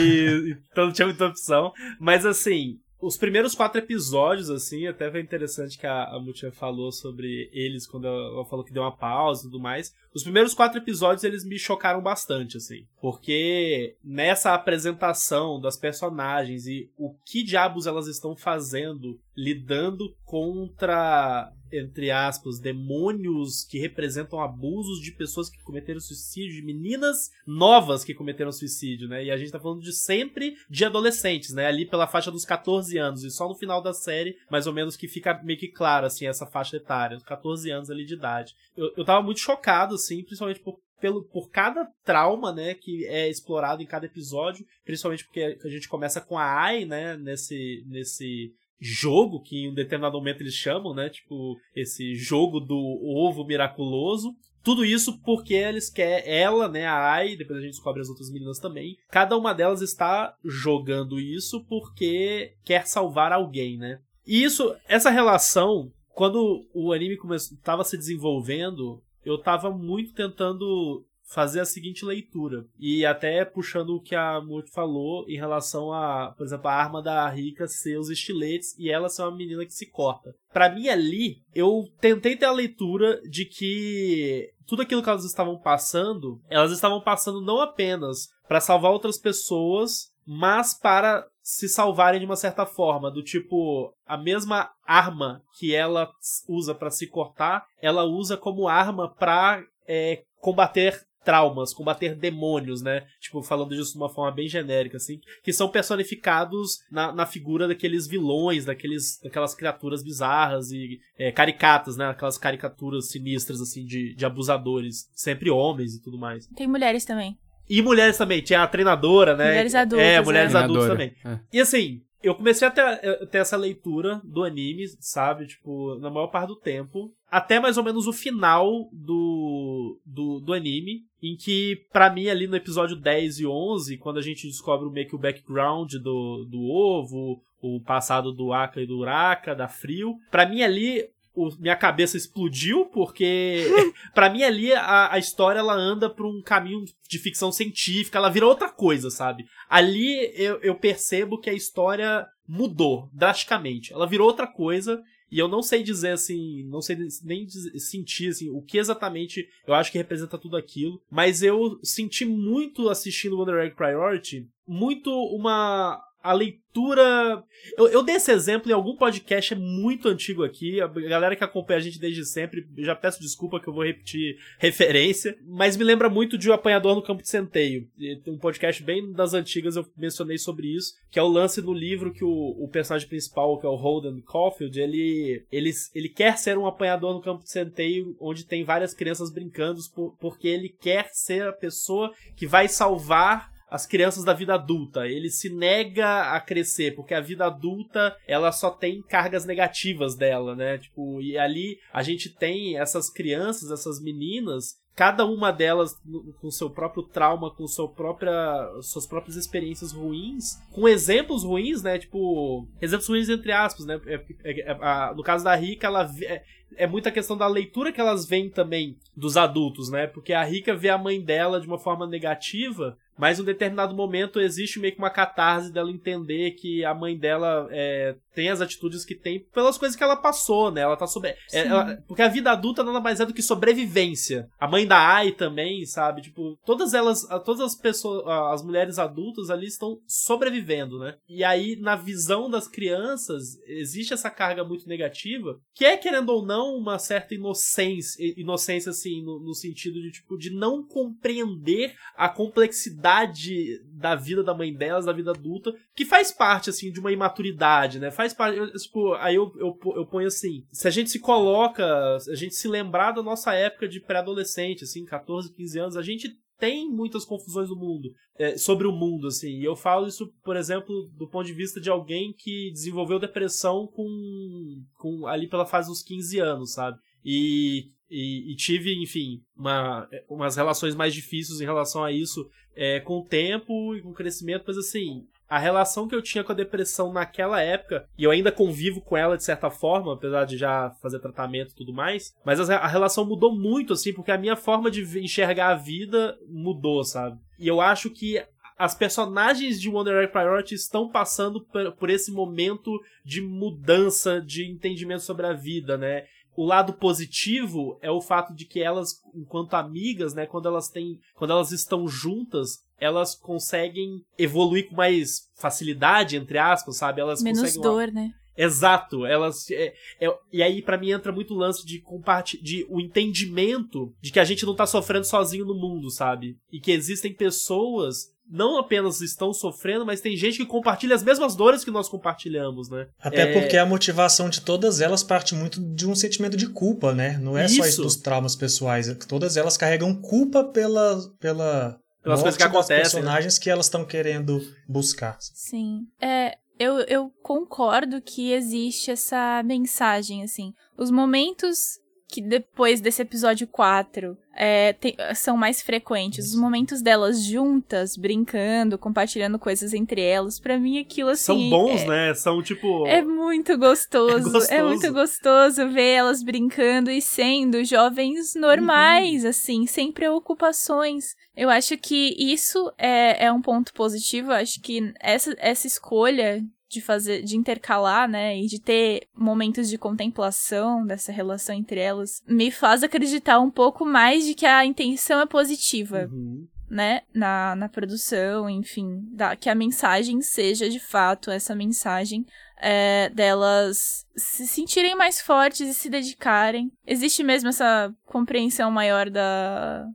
[0.71, 1.73] então não tinha muita opção.
[1.99, 6.91] Mas assim, os primeiros quatro episódios, assim, até foi interessante que a, a Mutia falou
[6.91, 9.95] sobre eles quando ela, ela, falou que deu uma pausa e tudo mais.
[10.15, 12.87] Os primeiros quatro episódios, eles me chocaram bastante, assim.
[13.01, 22.11] Porque nessa apresentação das personagens e o que diabos elas estão fazendo lidando contra entre
[22.11, 28.53] aspas, demônios que representam abusos de pessoas que cometeram suicídio, de meninas novas que cometeram
[28.53, 29.25] suicídio, né?
[29.25, 31.67] E a gente tá falando de sempre de adolescentes, né?
[31.67, 33.25] Ali pela faixa dos 14 anos.
[33.25, 36.27] E só no final da série, mais ou menos, que fica meio que claro, assim,
[36.27, 37.19] essa faixa etária.
[37.21, 38.55] 14 anos ali de idade.
[38.77, 43.29] Eu, eu tava muito chocado, assim, principalmente por pelo, por cada trauma, né, que é
[43.29, 48.55] explorado em cada episódio, principalmente porque a gente começa com a Ai, né, nesse, nesse
[48.81, 51.09] jogo que em um determinado momento eles chamam, né?
[51.09, 54.35] Tipo, esse jogo do ovo miraculoso.
[54.63, 58.31] Tudo isso porque eles querem ela, né, a Ai, depois a gente descobre as outras
[58.31, 58.97] meninas também.
[59.11, 64.01] Cada uma delas está jogando isso porque quer salvar alguém, né?
[64.27, 71.61] E isso, essa relação, quando o anime estava se desenvolvendo, eu estava muito tentando fazer
[71.61, 72.67] a seguinte leitura.
[72.79, 77.03] E até puxando o que a Murt falou em relação a, por exemplo, a arma
[77.03, 80.35] da Rika ser os estiletes e ela ser uma menina que se corta.
[80.53, 85.59] Para mim ali, eu tentei ter a leitura de que tudo aquilo que elas estavam
[85.59, 92.25] passando, elas estavam passando não apenas para salvar outras pessoas, mas para se salvarem de
[92.25, 96.11] uma certa forma, do tipo a mesma arma que ela
[96.49, 103.07] usa para se cortar, ela usa como arma para é, combater traumas, combater demônios, né?
[103.21, 107.67] Tipo, falando disso de uma forma bem genérica, assim, que são personificados na, na figura
[107.69, 112.07] daqueles vilões, daqueles, daquelas criaturas bizarras e é, caricatas, né?
[112.07, 115.09] Aquelas caricaturas sinistras, assim, de, de abusadores.
[115.15, 116.47] Sempre homens e tudo mais.
[116.49, 117.39] Tem mulheres também.
[117.69, 119.49] E mulheres também, tinha a treinadora, né?
[119.49, 120.07] Mulheres adultas.
[120.07, 120.59] É, mulheres é.
[120.59, 121.15] adultas também.
[121.25, 121.39] É.
[121.53, 125.47] E assim, eu comecei a ter, ter, essa leitura do anime, sabe?
[125.47, 127.13] Tipo, na maior parte do tempo.
[127.31, 131.03] Até mais ou menos o final do, do, do anime.
[131.23, 135.09] Em que, para mim, ali no episódio 10 e 11, quando a gente descobre meio
[135.09, 140.17] que o background do, do ovo, o passado do Aka e do Uraka, da Frio.
[140.31, 141.03] para mim ali,
[141.35, 143.67] o, minha cabeça explodiu, porque
[144.15, 148.31] para mim ali a, a história ela anda por um caminho de ficção científica, ela
[148.31, 149.47] vira outra coisa, sabe?
[149.69, 153.93] Ali eu, eu percebo que a história mudou drasticamente.
[153.93, 158.51] Ela virou outra coisa e eu não sei dizer assim, não sei nem sentir assim,
[158.51, 163.65] o que exatamente eu acho que representa tudo aquilo, mas eu senti muito assistindo Wonder
[163.65, 167.45] Egg Priority, muito uma a leitura.
[167.77, 170.81] Eu, eu dei esse exemplo em algum podcast muito antigo aqui.
[170.81, 174.39] A galera que acompanha a gente desde sempre, já peço desculpa que eu vou repetir
[174.59, 175.37] referência.
[175.47, 177.87] Mas me lembra muito de O Apanhador no Campo de Centeio.
[178.27, 180.95] Um podcast bem das antigas eu mencionei sobre isso.
[181.11, 184.23] Que é o lance do livro que o, o personagem principal, que é o Holden
[184.23, 188.95] Caulfield, ele, ele, ele quer ser um apanhador no campo de centeio, onde tem várias
[188.95, 194.33] crianças brincando, por, porque ele quer ser a pessoa que vai salvar as crianças da
[194.33, 195.07] vida adulta.
[195.07, 200.55] Ele se nega a crescer, porque a vida adulta, ela só tem cargas negativas dela,
[200.55, 200.79] né?
[200.79, 206.01] Tipo, e ali a gente tem essas crianças, essas meninas cada uma delas
[206.41, 208.33] com seu próprio trauma, com sua própria,
[208.81, 211.99] suas próprias experiências ruins, com exemplos ruins, né?
[211.99, 214.01] Tipo, exemplos ruins entre aspas, né?
[214.07, 216.45] É, é, é, no caso da Rica, ela é,
[216.77, 220.07] é muita questão da leitura que elas veem também dos adultos, né?
[220.07, 223.95] Porque a Rica vê a mãe dela de uma forma negativa mas em um determinado
[223.95, 228.61] momento existe meio que uma catarse dela entender que a mãe dela é, tem as
[228.61, 230.83] atitudes que tem pelas coisas que ela passou, né?
[230.83, 231.31] Ela tá sobre.
[231.53, 234.49] É, ela, porque a vida adulta nada mais é do que sobrevivência.
[234.59, 236.23] A mãe da Ai também, sabe?
[236.23, 241.17] Tipo, todas elas, todas as pessoas, as mulheres adultas ali estão sobrevivendo, né?
[241.29, 246.45] E aí, na visão das crianças, existe essa carga muito negativa, que é, querendo ou
[246.45, 252.29] não, uma certa inocência, inocência assim, no, no sentido de, tipo, de não compreender a
[252.29, 257.13] complexidade da vida da mãe delas, da vida adulta, que faz parte, assim, de uma
[257.13, 258.11] imaturidade, né?
[258.11, 258.59] Faz faz parte.
[258.59, 262.55] Eu, tipo, aí eu, eu, eu ponho assim: se a gente se coloca, a gente
[262.55, 267.25] se lembrar da nossa época de pré-adolescente, assim, 14, 15 anos, a gente tem muitas
[267.25, 269.59] confusões no mundo, é, sobre o mundo, assim.
[269.59, 273.87] E eu falo isso, por exemplo, do ponto de vista de alguém que desenvolveu depressão
[273.87, 276.97] com, com ali pela fase dos 15 anos, sabe?
[277.25, 283.01] E, e, e tive, enfim, uma, umas relações mais difíceis em relação a isso é,
[283.01, 286.51] com o tempo e com o crescimento, mas assim, a relação que eu tinha com
[286.51, 290.59] a depressão naquela época, e eu ainda convivo com ela de certa forma, apesar de
[290.59, 294.57] já fazer tratamento e tudo mais, mas a, relação mudou muito, assim, porque a minha
[294.57, 297.39] forma de enxergar a vida mudou, sabe?
[297.57, 298.43] E eu acho que
[298.77, 301.65] as personagens de Wonder Egg Priority estão passando
[301.97, 302.91] por, esse momento
[303.25, 306.25] de mudança de entendimento sobre a vida, né?
[306.57, 311.19] O lado positivo é o fato de que elas, enquanto amigas, né, quando elas têm,
[311.35, 317.21] quando elas estão juntas, elas conseguem evoluir com mais facilidade, entre aspas, sabe?
[317.21, 318.33] Elas Menos conseguem dor, né?
[318.57, 322.87] Exato, elas é, é, e aí para mim entra muito o lance de compartilhar, de
[322.89, 326.57] o entendimento de que a gente não tá sofrendo sozinho no mundo, sabe?
[326.71, 331.57] E que existem pessoas não apenas estão sofrendo, mas tem gente que compartilha as mesmas
[331.57, 333.07] dores que nós compartilhamos, né?
[333.21, 333.53] Até é...
[333.53, 337.39] porque a motivação de todas elas parte muito de um sentimento de culpa, né?
[337.39, 337.77] Não é isso.
[337.77, 342.63] só isso dos traumas pessoais, é todas elas carregam culpa pela pela pelas coisas que
[342.63, 343.03] acontecem, né?
[343.03, 343.63] personagens né?
[343.63, 345.37] que elas estão querendo buscar.
[345.41, 346.07] Sim.
[346.21, 350.73] É, eu, eu concordo que existe essa mensagem, assim.
[350.97, 351.99] Os momentos
[352.35, 356.49] que depois desse episódio 4 é, tem, são mais frequentes.
[356.49, 361.71] Os momentos delas juntas, brincando, compartilhando coisas entre elas, para mim aquilo assim.
[361.71, 362.35] São bons, é, né?
[362.35, 363.07] São tipo.
[363.07, 364.49] É muito gostoso.
[364.49, 364.73] É, gostoso.
[364.73, 369.51] é, muito gostoso ver elas brincando e sendo jovens normais, uhum.
[369.51, 371.37] assim, sem preocupações.
[371.57, 374.51] Eu acho que isso é, é um ponto positivo.
[374.51, 379.89] Eu acho que essa, essa escolha de fazer, de intercalar, né, e de ter momentos
[379.89, 384.85] de contemplação dessa relação entre elas, me faz acreditar um pouco mais de que a
[384.85, 386.29] intenção é positiva.
[386.31, 386.67] Uhum.
[386.87, 392.45] Né, na, na produção, enfim, da, que a mensagem seja de fato essa mensagem
[392.81, 396.93] é, delas se sentirem mais fortes e se dedicarem.
[397.07, 400.07] Existe mesmo essa compreensão maior da.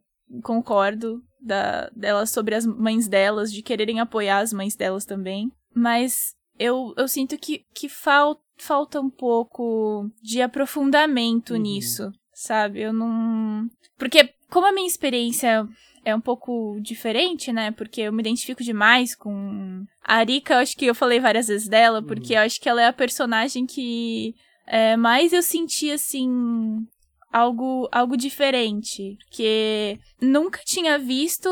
[0.44, 5.52] Concordo, da, delas sobre as mães delas, de quererem apoiar as mães delas também.
[5.74, 11.62] Mas eu, eu sinto que, que fal, falta um pouco de aprofundamento uhum.
[11.62, 12.82] nisso, sabe?
[12.82, 13.68] Eu não.
[13.98, 15.66] Porque, como a minha experiência
[16.04, 17.72] é um pouco diferente, né?
[17.72, 19.86] Porque eu me identifico demais com.
[20.04, 22.40] A Arika, eu acho que eu falei várias vezes dela, porque uhum.
[22.40, 24.36] eu acho que ela é a personagem que
[24.68, 26.30] é, mais eu senti, assim.
[27.32, 29.16] Algo, algo diferente.
[29.32, 31.50] Que nunca tinha visto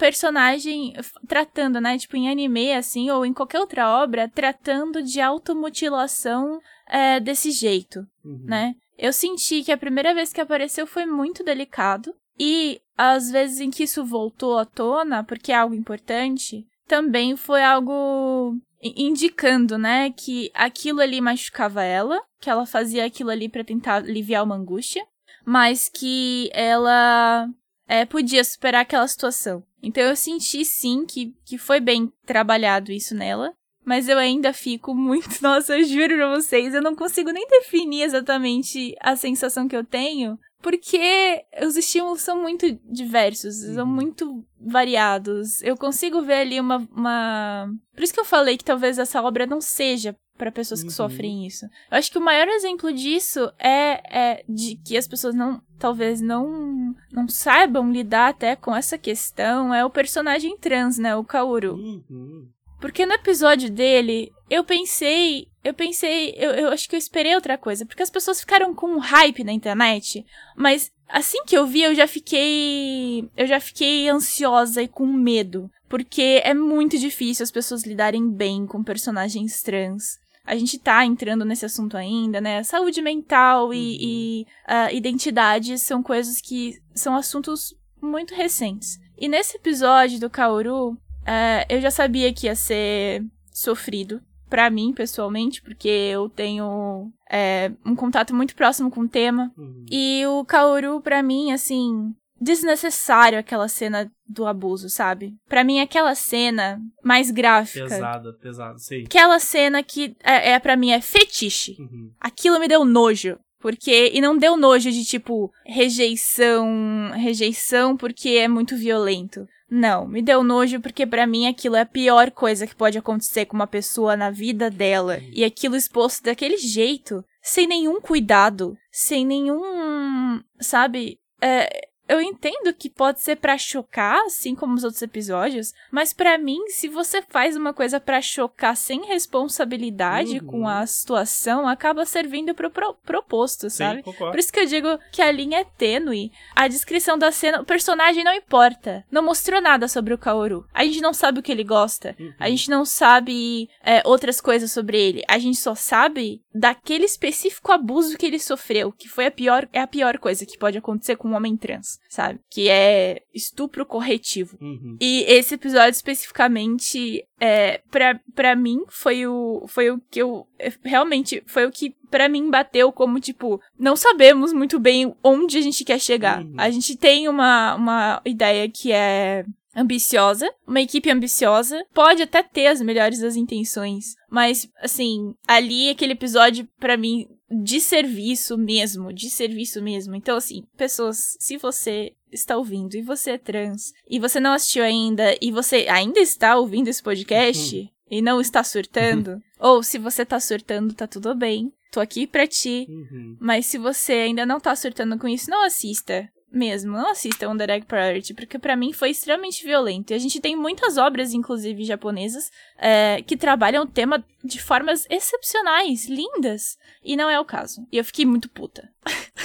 [0.00, 0.94] personagem
[1.28, 6.58] tratando, né, tipo em anime assim ou em qualquer outra obra, tratando de automutilação
[6.88, 8.44] é, desse jeito, uhum.
[8.46, 8.74] né?
[8.96, 13.70] Eu senti que a primeira vez que apareceu foi muito delicado e às vezes em
[13.70, 20.50] que isso voltou à tona, porque é algo importante, também foi algo indicando, né, que
[20.54, 25.04] aquilo ali machucava ela, que ela fazia aquilo ali para tentar aliviar uma angústia,
[25.44, 27.46] mas que ela
[27.90, 29.64] é, podia superar aquela situação.
[29.82, 33.52] Então eu senti sim que, que foi bem trabalhado isso nela.
[33.84, 35.28] Mas eu ainda fico muito.
[35.42, 39.84] Nossa, eu juro pra vocês, eu não consigo nem definir exatamente a sensação que eu
[39.84, 40.38] tenho.
[40.62, 43.74] Porque os estímulos são muito diversos, uhum.
[43.74, 45.60] são muito variados.
[45.62, 47.72] Eu consigo ver ali uma, uma.
[47.94, 50.94] Por isso que eu falei que talvez essa obra não seja para pessoas que Uhum.
[50.94, 51.66] sofrem isso.
[51.90, 56.20] Eu acho que o maior exemplo disso é, é de que as pessoas não talvez
[56.20, 61.74] não não saibam lidar até com essa questão é o personagem trans, né, o Kaoru.
[61.74, 62.48] Uhum.
[62.80, 67.58] Porque no episódio dele, eu pensei, eu pensei, eu, eu acho que eu esperei outra
[67.58, 70.24] coisa, porque as pessoas ficaram com um hype na internet,
[70.56, 75.70] mas assim que eu vi, eu já fiquei, eu já fiquei ansiosa e com medo,
[75.90, 80.18] porque é muito difícil as pessoas lidarem bem com personagens trans.
[80.50, 82.64] A gente tá entrando nesse assunto ainda, né?
[82.64, 88.98] Saúde mental e, e ah, identidade são coisas que são assuntos muito recentes.
[89.16, 94.92] E nesse episódio do Kaoru, é, eu já sabia que ia ser sofrido pra mim,
[94.92, 99.52] pessoalmente, porque eu tenho é, um contato muito próximo com o tema.
[99.56, 99.86] Uhum.
[99.88, 105.34] E o Kaoru, pra mim, assim, desnecessário aquela cena do abuso, sabe?
[105.48, 107.88] Pra mim, aquela cena mais gráfica.
[107.88, 109.04] Pesada, pesada, sei.
[109.04, 111.76] Aquela cena que é, é para mim é fetiche.
[111.78, 112.12] Uhum.
[112.18, 113.38] Aquilo me deu nojo.
[113.60, 114.10] Porque.
[114.14, 117.10] E não deu nojo de tipo rejeição.
[117.14, 119.46] Rejeição porque é muito violento.
[119.70, 123.44] Não, me deu nojo porque pra mim aquilo é a pior coisa que pode acontecer
[123.44, 125.20] com uma pessoa na vida dela.
[125.32, 130.42] E aquilo exposto daquele jeito, sem nenhum cuidado, sem nenhum.
[130.58, 131.20] Sabe?
[131.40, 136.36] É, eu entendo que pode ser pra chocar, assim como os outros episódios, mas pra
[136.38, 140.46] mim, se você faz uma coisa pra chocar sem responsabilidade Uhum.
[140.46, 144.02] com a situação, acaba servindo pro, pro proposto, sabe?
[144.04, 144.12] Sim.
[144.12, 146.32] Por isso que eu digo que a linha é tênue.
[146.54, 149.04] A descrição da cena, o personagem não importa.
[149.10, 150.66] Não mostrou nada sobre o Kaoru.
[150.74, 152.16] A gente não sabe o que ele gosta.
[152.18, 152.32] Uhum.
[152.38, 155.22] A gente não sabe é, outras coisas sobre ele.
[155.28, 159.80] A gente só sabe daquele específico abuso que ele sofreu, que foi a pior, é
[159.80, 162.40] a pior coisa que pode acontecer com um homem trans, sabe?
[162.50, 164.58] Que é estupro corretivo.
[164.60, 164.96] Uhum.
[165.00, 170.46] E esse episódio especificamente, é, pra, pra mim, foi o, foi o que eu.
[170.58, 175.56] é, Realmente, foi o que pra mim bateu como, tipo, não sabemos muito bem onde
[175.56, 176.42] a gente quer chegar.
[176.42, 176.54] Uhum.
[176.58, 182.66] A gente tem uma, uma ideia que é ambiciosa, uma equipe ambiciosa, pode até ter
[182.66, 189.28] as melhores das intenções, mas assim, ali aquele episódio pra mim de serviço mesmo, de
[189.30, 190.14] serviço mesmo.
[190.14, 194.84] Então assim, pessoas, se você está ouvindo e você é trans e você não assistiu
[194.84, 200.24] ainda e você ainda está ouvindo esse podcast e não está surtando, ou se você
[200.24, 201.72] tá surtando, tá tudo bem.
[201.92, 202.86] Tô aqui pra ti.
[202.88, 203.36] Uhum.
[203.40, 206.28] Mas se você ainda não tá surtando com isso, não assista.
[206.52, 210.10] Mesmo, não assista One Direct Priority, porque pra mim foi extremamente violento.
[210.10, 215.06] E a gente tem muitas obras, inclusive japonesas, é, que trabalham o tema de formas
[215.08, 216.76] excepcionais, lindas.
[217.04, 217.86] E não é o caso.
[217.92, 218.88] E eu fiquei muito puta.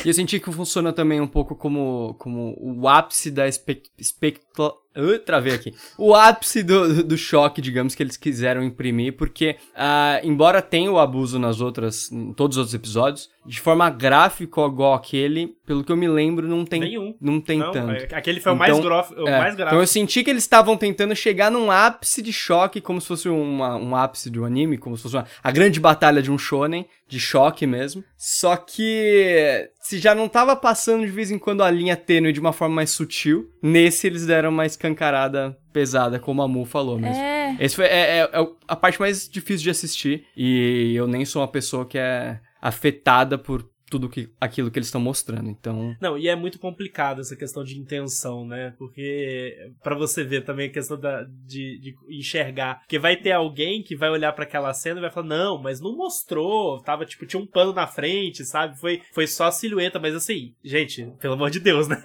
[0.04, 3.92] E eu senti que funciona também um pouco como, como o ápice da expect...
[3.98, 4.74] expecto...
[4.98, 5.74] Uh, travei aqui.
[5.98, 10.98] O ápice do, do choque, digamos, que eles quiseram imprimir, porque, ah, embora tenha o
[10.98, 15.92] abuso nas outras, em todos os outros episódios, de forma gráfica igual aquele, pelo que
[15.92, 17.16] eu me lembro, não tem, Nenhum.
[17.22, 17.92] não tem Não, tanto.
[17.92, 19.72] é- aquele foi o mais, Então, grof, o É, mais grave.
[19.72, 23.30] Então eu senti que eles estavam tentando chegar num ápice de choque, como se fosse
[23.30, 26.38] uma- um ápice de um anime, como se fosse uma, a grande batalha de um
[26.38, 28.04] shonen, de choque mesmo.
[28.28, 32.40] Só que se já não tava passando de vez em quando a linha tênue de
[32.40, 37.22] uma forma mais sutil, nesse eles deram uma escancarada pesada, como a Mu falou mesmo.
[37.22, 37.56] É.
[37.60, 41.42] Esse foi, é, é- é a parte mais difícil de assistir, e eu nem sou
[41.44, 45.96] uma pessoa que é afetada por tudo que, aquilo que eles estão mostrando, então...
[46.02, 48.74] Não, e é muito complicado essa questão de intenção, né?
[48.78, 52.80] Porque pra você ver também a questão da, de, de enxergar.
[52.80, 55.80] Porque vai ter alguém que vai olhar pra aquela cena e vai falar: Não, mas
[55.80, 56.82] não mostrou.
[56.82, 58.80] Tava, tipo, tinha um pano na frente, sabe?
[58.80, 60.00] Foi, foi só silhueta.
[60.00, 62.02] Mas assim, gente, pelo amor de Deus, né?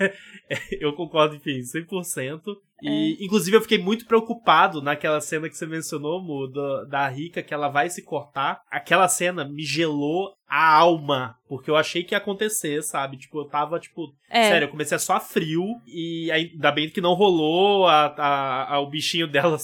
[0.80, 2.42] Eu concordo, enfim, 100%.
[2.82, 7.42] E, inclusive, eu fiquei muito preocupado naquela cena que você mencionou, Mu, do- da Rica,
[7.42, 8.60] que ela vai se cortar.
[8.70, 13.16] Aquela cena me gelou a alma, porque eu achei que ia acontecer, sabe?
[13.16, 14.48] Tipo, eu tava, tipo, É.
[14.48, 18.80] sério, eu comecei a suar frio, e ainda bem que não rolou, a, a- a-
[18.80, 19.56] o bichinho dela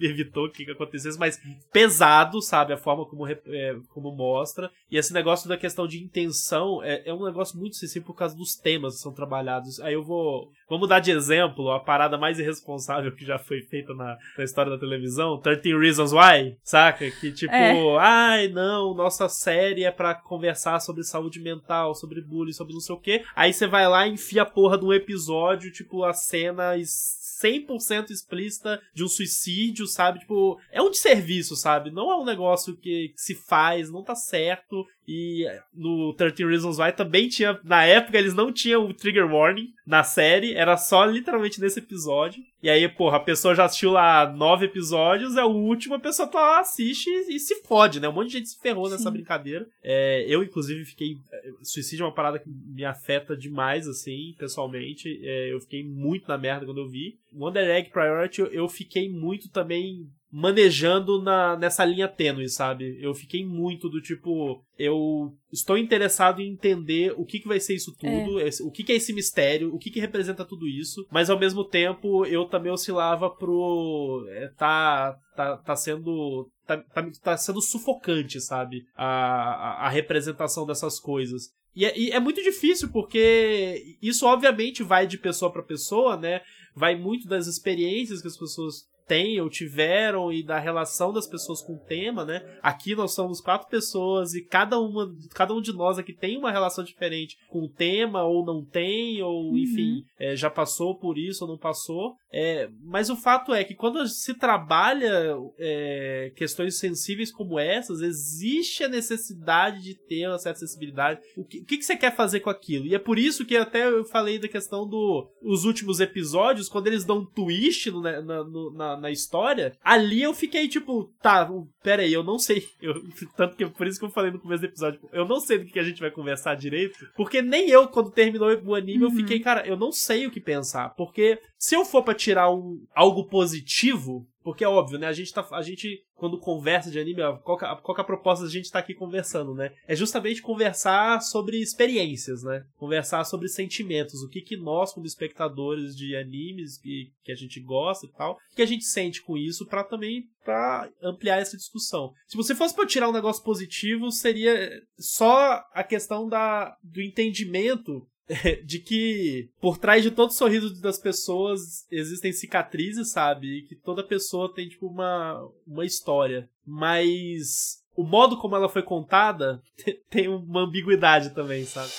[0.00, 1.38] evitou que acontecesse, mas
[1.70, 2.72] pesado, sabe?
[2.72, 4.70] A forma como, é, como mostra.
[4.90, 8.34] E esse negócio da questão de intenção é, é um negócio muito sensível por causa
[8.36, 9.80] dos temas que são trabalhados.
[9.80, 13.92] Aí eu vou, vou mudar de exemplo, a parada mais irresponsável que já foi feita
[13.94, 17.10] na, na história da televisão, 13 Reasons Why, saca?
[17.10, 17.96] Que tipo, É.
[17.98, 22.94] ai não, nossa série é pra conversar sobre saúde mental, sobre bullying, sobre não sei
[22.94, 23.22] o quê.
[23.36, 27.20] Aí você vai lá e enfia a porra de um episódio, tipo, a cena es-
[27.42, 30.20] 100% explícita de um suicídio, sabe?
[30.20, 31.90] Tipo, é um desserviço, sabe?
[31.90, 34.86] Não é um negócio que, que se faz, não tá certo.
[35.06, 35.44] E
[35.74, 37.58] no 13 Reasons Why também tinha.
[37.64, 42.42] Na época eles não tinham o trigger warning na série, era só literalmente nesse episódio.
[42.62, 46.28] E aí, porra, a pessoa já assistiu lá nove episódios, é o último, a pessoa
[46.28, 48.08] tá, assiste e, e se fode, né?
[48.08, 48.92] Um monte de gente se ferrou Sim.
[48.92, 49.66] nessa brincadeira.
[49.82, 51.18] É, eu, inclusive, fiquei.
[51.32, 55.20] É, suicídio é uma parada que me afeta demais, assim, pessoalmente.
[55.24, 57.18] É, eu fiquei muito na merda quando eu vi.
[57.34, 62.96] Wonder Egg Priority, eu fiquei muito também manejando na, nessa linha tênue, sabe?
[62.98, 67.74] Eu fiquei muito do tipo, eu estou interessado em entender o que, que vai ser
[67.74, 68.48] isso tudo, é.
[68.62, 71.62] o que, que é esse mistério, o que, que representa tudo isso, mas ao mesmo
[71.62, 74.26] tempo eu também oscilava pro.
[74.30, 76.50] É, tá, tá, tá sendo.
[76.66, 78.86] Tá, tá, tá sendo sufocante, sabe?
[78.96, 81.50] A, a, a representação dessas coisas.
[81.74, 86.40] E é, e é, muito difícil, porque isso obviamente vai de pessoa para pessoa, né?
[86.74, 91.60] Vai muito das experiências que as pessoas têm ou tiveram e da relação das pessoas
[91.60, 92.42] com o tema, né?
[92.62, 96.50] Aqui nós somos quatro pessoas e cada uma, cada um de nós aqui tem uma
[96.50, 99.58] relação diferente com o tema ou não tem ou uhum.
[99.58, 102.16] enfim é, já passou por isso ou não passou.
[102.32, 108.84] É, mas o fato é que quando se trabalha é, questões sensíveis como essas, existe
[108.84, 111.20] a necessidade de ter uma certa sensibilidade.
[111.36, 112.86] O que, o que, você quer fazer com aquilo?
[112.86, 116.86] E é por isso que até eu falei da questão dos do, últimos episódios, quando
[116.86, 121.48] eles dão um twist no, na, no, na, na, história, ali eu fiquei tipo, tá,
[121.82, 122.66] pera aí, eu não sei.
[122.82, 122.94] Eu,
[123.36, 125.66] tanto que por isso que eu falei no começo do episódio, eu não sei do
[125.66, 129.10] que a gente vai conversar direito, porque nem eu, quando terminou o anime, uhum.
[129.10, 130.90] eu fiquei, cara, eu não sei o que pensar.
[130.90, 135.06] Porque se eu for pra tirar um, algo positivo, porque é óbvio, né?
[135.06, 135.46] A gente tá.
[135.52, 138.64] A gente, quando conversa de anime, qual que, qual que é a proposta da gente
[138.64, 139.70] estar tá aqui conversando, né?
[139.86, 142.64] É justamente conversar sobre experiências, né?
[142.76, 144.24] Conversar sobre sentimentos.
[144.24, 148.36] O que que nós, como espectadores de animes que, que a gente gosta e tal,
[148.56, 152.10] que a gente sente com isso para também para ampliar essa discussão.
[152.26, 158.04] Se você fosse para tirar um negócio positivo, seria só a questão da, do entendimento
[158.64, 163.58] de que por trás de todo sorriso das pessoas existem cicatrizes, sabe?
[163.58, 166.48] E que toda pessoa tem, tipo, uma, uma história.
[166.66, 169.62] Mas o modo como ela foi contada
[170.08, 171.90] tem uma ambiguidade também, sabe?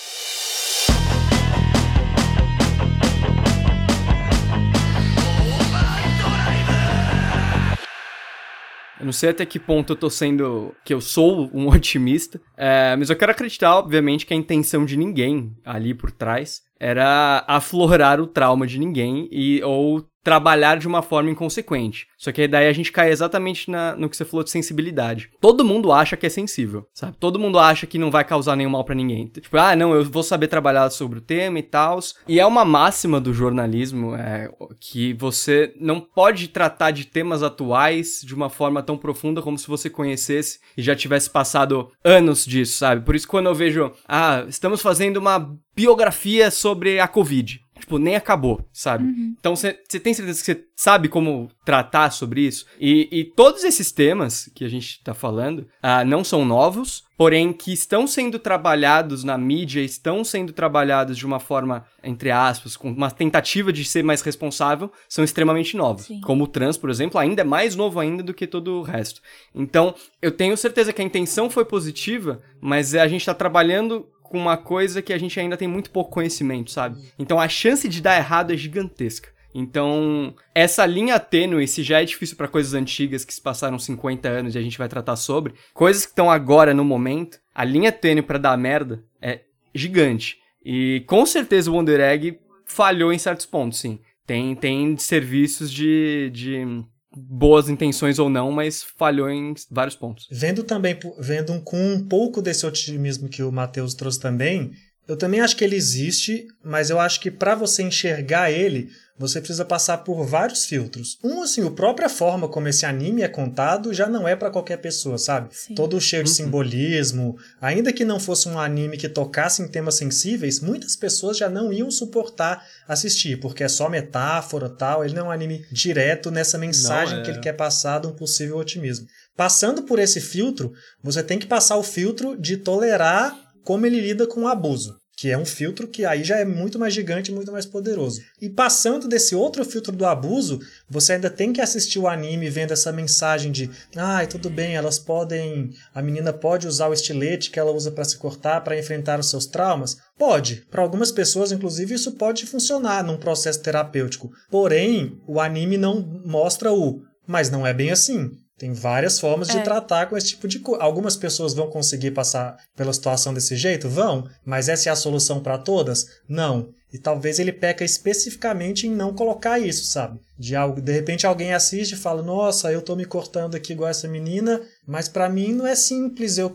[9.04, 10.74] Eu não sei até que ponto eu tô sendo.
[10.86, 12.40] que eu sou um otimista.
[12.56, 17.44] É, mas eu quero acreditar, obviamente, que a intenção de ninguém ali por trás era
[17.46, 22.08] aflorar o trauma de ninguém e ou trabalhar de uma forma inconsequente.
[22.18, 25.30] Só que daí a gente cai exatamente na, no que você falou de sensibilidade.
[25.42, 27.18] Todo mundo acha que é sensível, sabe?
[27.20, 29.28] Todo mundo acha que não vai causar nenhum mal para ninguém.
[29.28, 32.00] Tipo, ah, não, eu vou saber trabalhar sobre o tema e tal.
[32.28, 34.50] E é uma máxima do jornalismo é,
[34.80, 39.68] que você não pode tratar de temas atuais de uma forma tão profunda como se
[39.68, 43.06] você conhecesse e já tivesse passado anos disso, sabe?
[43.06, 48.16] Por isso quando eu vejo, ah, estamos fazendo uma biografia sobre a Covid tipo, nem
[48.16, 49.06] acabou, sabe?
[49.06, 49.36] Uhum.
[49.40, 52.66] Então você tem certeza que você sabe como tratar sobre isso?
[52.80, 57.54] E, e, todos esses temas que a gente tá falando uh, não são novos, porém
[57.54, 62.92] que estão sendo trabalhados na mídia, estão sendo trabalhados de uma forma, entre aspas, com
[62.92, 66.06] uma tentativa de ser mais responsável, são extremamente novos.
[66.06, 66.22] Sim.
[66.22, 69.22] Como o trans, por exemplo, ainda é mais novo ainda do que todo o resto.
[69.54, 74.40] Então, eu tenho certeza que a intenção foi positiva, mas a gente está trabalhando com
[74.40, 77.00] uma coisa que a gente ainda tem muito pouco conhecimento, sabe?
[77.20, 79.30] Então a chance de dar errado é gigantesca.
[79.54, 84.28] Então, essa linha tênue, se já é difícil para coisas antigas que se passaram 50
[84.28, 87.92] anos e a gente vai tratar sobre, coisas que estão agora no momento, a linha
[87.92, 89.42] tênue para dar merda é
[89.76, 90.40] gigante.
[90.66, 94.00] E com certeza o Wonder Egg falhou em certos pontos, sim.
[94.26, 96.84] Tem, tem serviços de, de
[97.16, 100.28] boas intenções ou não, mas falhou em vários pontos.
[100.32, 104.72] Vendo também, vendo com um pouco desse otimismo que o Matheus trouxe também,
[105.08, 109.40] eu também acho que ele existe, mas eu acho que para você enxergar ele, você
[109.40, 111.20] precisa passar por vários filtros.
[111.24, 114.78] Um, assim, a própria forma como esse anime é contado já não é para qualquer
[114.78, 115.50] pessoa, sabe?
[115.52, 115.76] Sim.
[115.76, 116.36] Todo cheio de uhum.
[116.36, 117.38] simbolismo.
[117.62, 121.72] Ainda que não fosse um anime que tocasse em temas sensíveis, muitas pessoas já não
[121.72, 125.06] iam suportar assistir, porque é só metáfora tal.
[125.06, 127.22] Ele não é um anime direto nessa mensagem é.
[127.22, 129.06] que ele quer passar de um possível otimismo.
[129.38, 134.28] Passando por esse filtro, você tem que passar o filtro de tolerar como ele lida
[134.28, 137.50] com o abuso que é um filtro que aí já é muito mais gigante, muito
[137.50, 138.22] mais poderoso.
[138.42, 140.60] E passando desse outro filtro do abuso,
[140.90, 144.76] você ainda tem que assistir o anime vendo essa mensagem de, ai, ah, tudo bem,
[144.76, 148.78] elas podem, a menina pode usar o estilete que ela usa para se cortar para
[148.78, 149.96] enfrentar os seus traumas?
[150.20, 150.68] Pode.
[150.70, 154.30] Para algumas pessoas, inclusive, isso pode funcionar num processo terapêutico.
[154.52, 158.30] Porém, o anime não mostra o, mas não é bem assim.
[158.64, 159.58] Tem várias formas é.
[159.58, 160.82] de tratar com esse tipo de coisa.
[160.82, 163.90] Algumas pessoas vão conseguir passar pela situação desse jeito?
[163.90, 164.26] Vão.
[164.46, 166.08] Mas essa é a solução para todas?
[166.30, 166.70] Não.
[166.94, 170.18] E talvez ele peca especificamente em não colocar isso, sabe?
[170.40, 173.90] De algo, de repente alguém assiste e fala: "Nossa, eu tô me cortando aqui igual
[173.90, 176.50] essa menina, mas para mim não é simples eu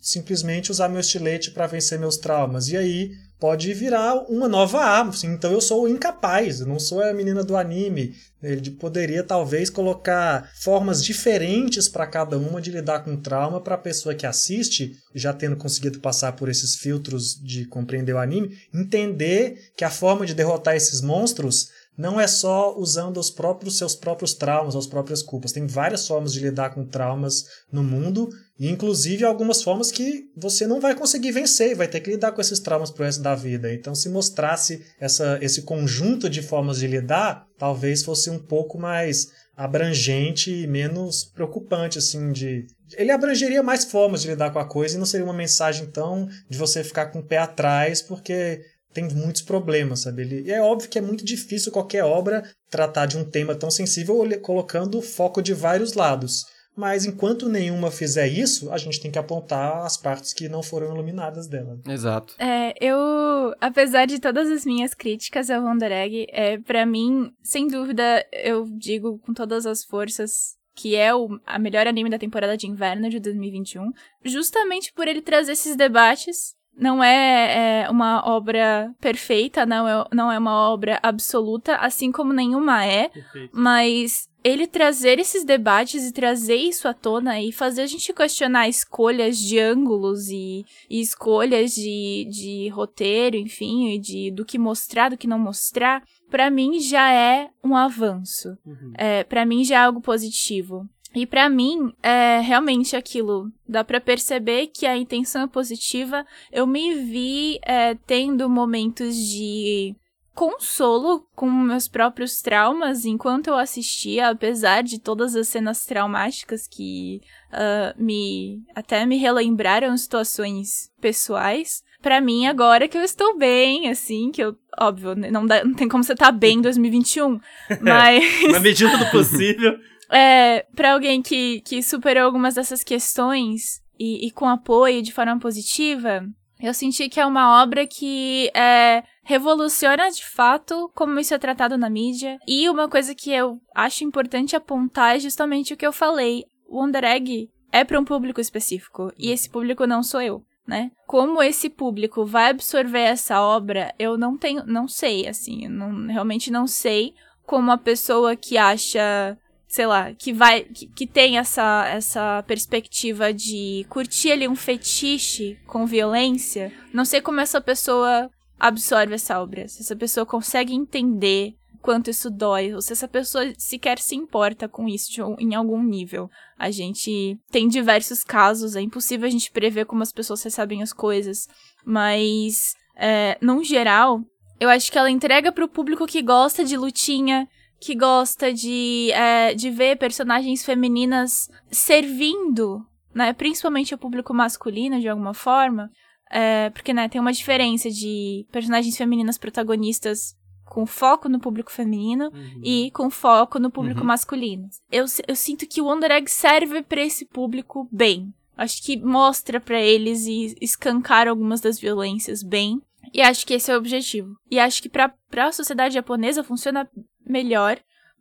[0.00, 2.68] simplesmente usar meu estilete para vencer meus traumas".
[2.68, 5.10] E aí pode virar uma nova arma.
[5.10, 8.14] Assim, então eu sou incapaz, eu não sou a menina do anime.
[8.42, 13.78] Ele poderia talvez colocar formas diferentes para cada uma de lidar com trauma para a
[13.78, 19.72] pessoa que assiste, já tendo conseguido passar por esses filtros de compreender o anime, entender
[19.76, 24.32] que a forma de derrotar esses monstros não é só usando os próprios seus próprios
[24.32, 25.50] traumas, as próprias culpas.
[25.50, 30.64] Tem várias formas de lidar com traumas no mundo e inclusive algumas formas que você
[30.64, 33.74] não vai conseguir vencer, vai ter que lidar com esses traumas pro resto da vida.
[33.74, 39.28] Então, se mostrasse essa, esse conjunto de formas de lidar, talvez fosse um pouco mais
[39.56, 42.64] abrangente e menos preocupante, assim, de...
[42.96, 46.28] Ele abrangeria mais formas de lidar com a coisa e não seria uma mensagem tão
[46.48, 48.60] de você ficar com o pé atrás, porque
[48.98, 50.22] tem muitos problemas, sabe?
[50.22, 53.70] Ele, e é óbvio que é muito difícil qualquer obra tratar de um tema tão
[53.70, 56.46] sensível colocando foco de vários lados.
[56.76, 60.92] Mas enquanto nenhuma fizer isso, a gente tem que apontar as partes que não foram
[60.92, 61.78] iluminadas dela.
[61.88, 62.34] Exato.
[62.38, 67.66] É, eu, apesar de todas as minhas críticas ao Wonder Egg, é, para mim, sem
[67.66, 72.56] dúvida, eu digo com todas as forças que é o a melhor anime da temporada
[72.56, 73.90] de inverno de 2021,
[74.24, 80.30] justamente por ele trazer esses debates não é, é, uma obra perfeita, não é, não
[80.30, 83.50] é uma obra absoluta, assim como nenhuma é, Perfeito.
[83.52, 88.68] mas ele trazer esses debates e trazer isso à tona e fazer a gente questionar
[88.68, 95.18] escolhas de ângulos e, e escolhas de, de roteiro, enfim, de, do que mostrar, do
[95.18, 98.56] que não mostrar, para mim já é um avanço.
[98.64, 98.92] Uhum.
[98.94, 100.88] É, para mim já é algo positivo.
[101.14, 103.50] E para mim, é realmente aquilo.
[103.66, 106.24] Dá para perceber que a intenção é positiva.
[106.52, 109.96] Eu me vi é, tendo momentos de
[110.38, 117.20] consolo com meus próprios traumas enquanto eu assistia, apesar de todas as cenas traumáticas que
[117.52, 121.82] uh, me até me relembraram situações pessoais.
[122.00, 125.88] Para mim, agora que eu estou bem, assim, que eu, óbvio, não, dá, não tem
[125.88, 127.40] como você estar tá bem em 2021,
[127.80, 128.52] mas.
[128.52, 129.76] Na medida do possível.
[130.10, 135.38] É, para alguém que, que superou algumas dessas questões e, e, com apoio de forma
[135.38, 136.24] positiva,
[136.60, 141.76] eu senti que é uma obra que é, revoluciona de fato como isso é tratado
[141.76, 142.38] na mídia.
[142.46, 146.44] E uma coisa que eu acho importante apontar é justamente o que eu falei.
[146.66, 149.12] O Wonder Egg é para um público específico.
[149.18, 150.42] E esse público não sou eu.
[150.66, 150.90] Né?
[151.06, 156.50] Como esse público vai absorver essa obra, eu não tenho, não sei, assim, não, realmente
[156.50, 157.14] não sei
[157.46, 159.38] como a pessoa que acha
[159.68, 165.58] sei lá, que vai que, que tem essa essa perspectiva de curtir ali um fetiche
[165.66, 171.54] com violência, não sei como essa pessoa absorve essa obra, se essa pessoa consegue entender
[171.80, 176.28] quanto isso dói, ou se essa pessoa sequer se importa com isso em algum nível.
[176.58, 180.92] A gente tem diversos casos, é impossível a gente prever como as pessoas recebem as
[180.92, 181.46] coisas,
[181.84, 184.20] mas, é, num geral,
[184.58, 187.48] eu acho que ela entrega para o público que gosta de lutinha,
[187.80, 193.32] que gosta de, é, de ver personagens femininas servindo, né?
[193.32, 195.90] Principalmente o público masculino, de alguma forma.
[196.30, 202.26] É, porque, né, tem uma diferença de personagens femininas protagonistas com foco no público feminino
[202.26, 202.60] uhum.
[202.62, 204.06] e com foco no público uhum.
[204.06, 204.68] masculino.
[204.92, 208.32] Eu, eu sinto que o Wonder Egg serve para esse público bem.
[208.56, 212.82] Acho que mostra para eles e escancar algumas das violências bem.
[213.14, 214.36] E acho que esse é o objetivo.
[214.50, 216.88] E acho que para a sociedade japonesa funciona
[217.28, 217.78] melhor.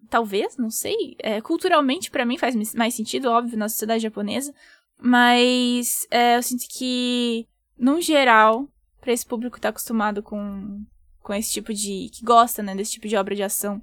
[0.09, 1.15] Talvez, não sei.
[1.19, 4.53] É, culturalmente, para mim, faz mais sentido, óbvio, na sociedade japonesa.
[4.99, 7.47] Mas é, eu sinto que,
[7.77, 8.67] no geral,
[8.99, 10.83] para esse público que tá acostumado com,
[11.21, 12.09] com esse tipo de.
[12.13, 13.81] que gosta, né, desse tipo de obra de ação,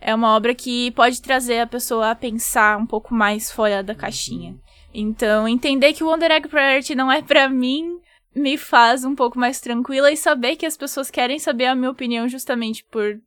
[0.00, 3.94] é uma obra que pode trazer a pessoa a pensar um pouco mais fora da
[3.94, 4.56] caixinha.
[4.92, 8.00] Então, entender que o Wonder Egg Priority não é para mim
[8.36, 11.90] me faz um pouco mais tranquila e saber que as pessoas querem saber a minha
[11.90, 13.18] opinião justamente por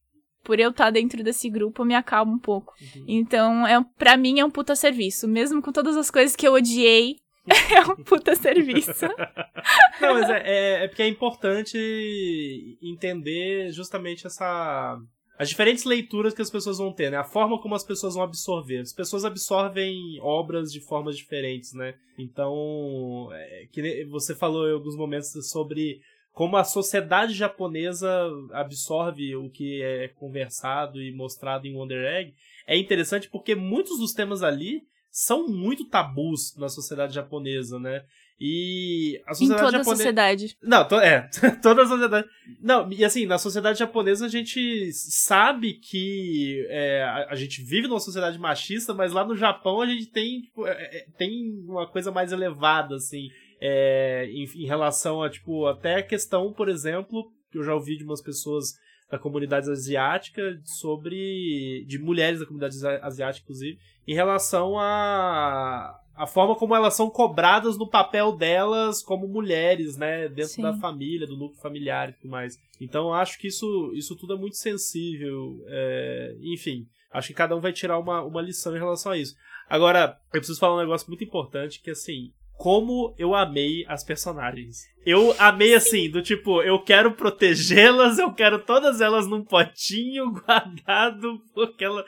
[0.43, 2.73] por eu estar tá dentro desse grupo, me acalma um pouco.
[2.95, 3.05] Uhum.
[3.07, 5.27] Então, é, para mim é um puta serviço.
[5.27, 7.17] Mesmo com todas as coisas que eu odiei,
[7.75, 8.91] é um puta serviço.
[10.01, 14.99] Não, mas é, é, é, porque é importante entender justamente essa.
[15.37, 17.15] As diferentes leituras que as pessoas vão ter, né?
[17.15, 18.79] A forma como as pessoas vão absorver.
[18.79, 21.95] As pessoas absorvem obras de formas diferentes, né?
[22.17, 26.01] Então, é, que você falou em alguns momentos sobre
[26.39, 28.09] como a sociedade japonesa
[28.53, 32.33] absorve o que é conversado e mostrado em Wonder Egg,
[32.65, 38.05] é interessante porque muitos dos temas ali são muito tabus na sociedade japonesa, né?
[38.39, 39.95] E a Em sociedade toda a japonesa.
[39.97, 40.57] sociedade.
[40.63, 41.29] Não, to- é,
[41.61, 42.27] toda a sociedade.
[42.61, 47.89] Não, e assim, na sociedade japonesa a gente sabe que é, a, a gente vive
[47.89, 51.85] numa sociedade machista, mas lá no Japão a gente tem, tipo, é, é, tem uma
[51.85, 53.27] coisa mais elevada, assim,
[53.61, 57.97] é, em, em relação a, tipo, até a questão, por exemplo, que eu já ouvi
[57.97, 58.73] de umas pessoas
[59.11, 61.83] da comunidade asiática sobre.
[61.87, 65.95] de mulheres da comunidade asi- asiática, inclusive, em relação a.
[66.15, 70.27] A forma como elas são cobradas no papel delas como mulheres, né?
[70.27, 70.63] Dentro Sim.
[70.63, 72.57] da família, do núcleo familiar e tudo mais.
[72.81, 75.63] Então eu acho que isso, isso tudo é muito sensível.
[75.67, 79.33] é, Enfim, acho que cada um vai tirar uma, uma lição em relação a isso.
[79.69, 84.85] Agora, eu preciso falar um negócio muito importante, que assim, como eu amei as personagens.
[85.05, 91.41] Eu amei assim, do tipo, eu quero protegê-las, eu quero todas elas num potinho guardado,
[91.53, 92.03] porque ela,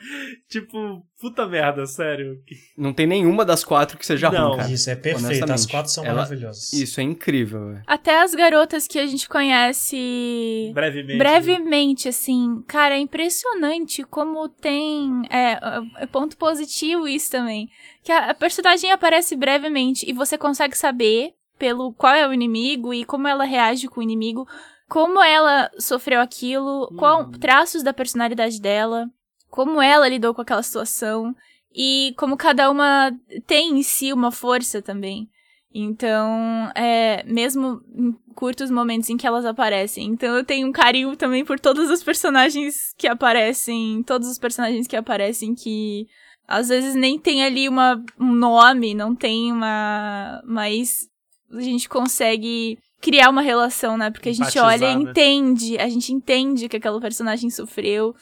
[0.48, 2.36] tipo, puta merda, sério.
[2.76, 4.48] Não tem nenhuma das quatro que seja Não.
[4.50, 4.70] ruim, cara.
[4.70, 5.50] Isso é perfeito.
[5.50, 6.72] As quatro são Ela- maravilhosas.
[6.74, 7.82] Isso é incrível, velho.
[7.86, 11.18] Até as garotas que a gente conhece Brevemente.
[11.18, 12.62] brevemente, assim.
[12.68, 15.22] Cara, é impressionante como tem.
[15.30, 15.58] É,
[16.02, 17.68] é ponto positivo isso também.
[18.02, 21.30] Que a, a personagem aparece brevemente e você consegue saber
[21.62, 24.48] pelo qual é o inimigo e como ela reage com o inimigo,
[24.88, 27.30] como ela sofreu aquilo, qual Uhum.
[27.30, 29.08] traços da personalidade dela,
[29.48, 31.32] como ela lidou com aquela situação
[31.72, 33.12] e como cada uma
[33.46, 35.28] tem em si uma força também.
[35.72, 40.06] Então, é, mesmo em curtos momentos em que elas aparecem.
[40.08, 44.88] Então eu tenho um carinho também por todos os personagens que aparecem, todos os personagens
[44.88, 46.08] que aparecem que
[46.48, 50.42] às vezes nem tem ali uma, um nome, não tem uma.
[50.44, 51.11] Mas
[51.52, 54.10] a gente consegue criar uma relação, né?
[54.10, 55.10] Porque a gente Empatizar, olha e né?
[55.10, 58.14] entende, a gente entende que aquela personagem sofreu.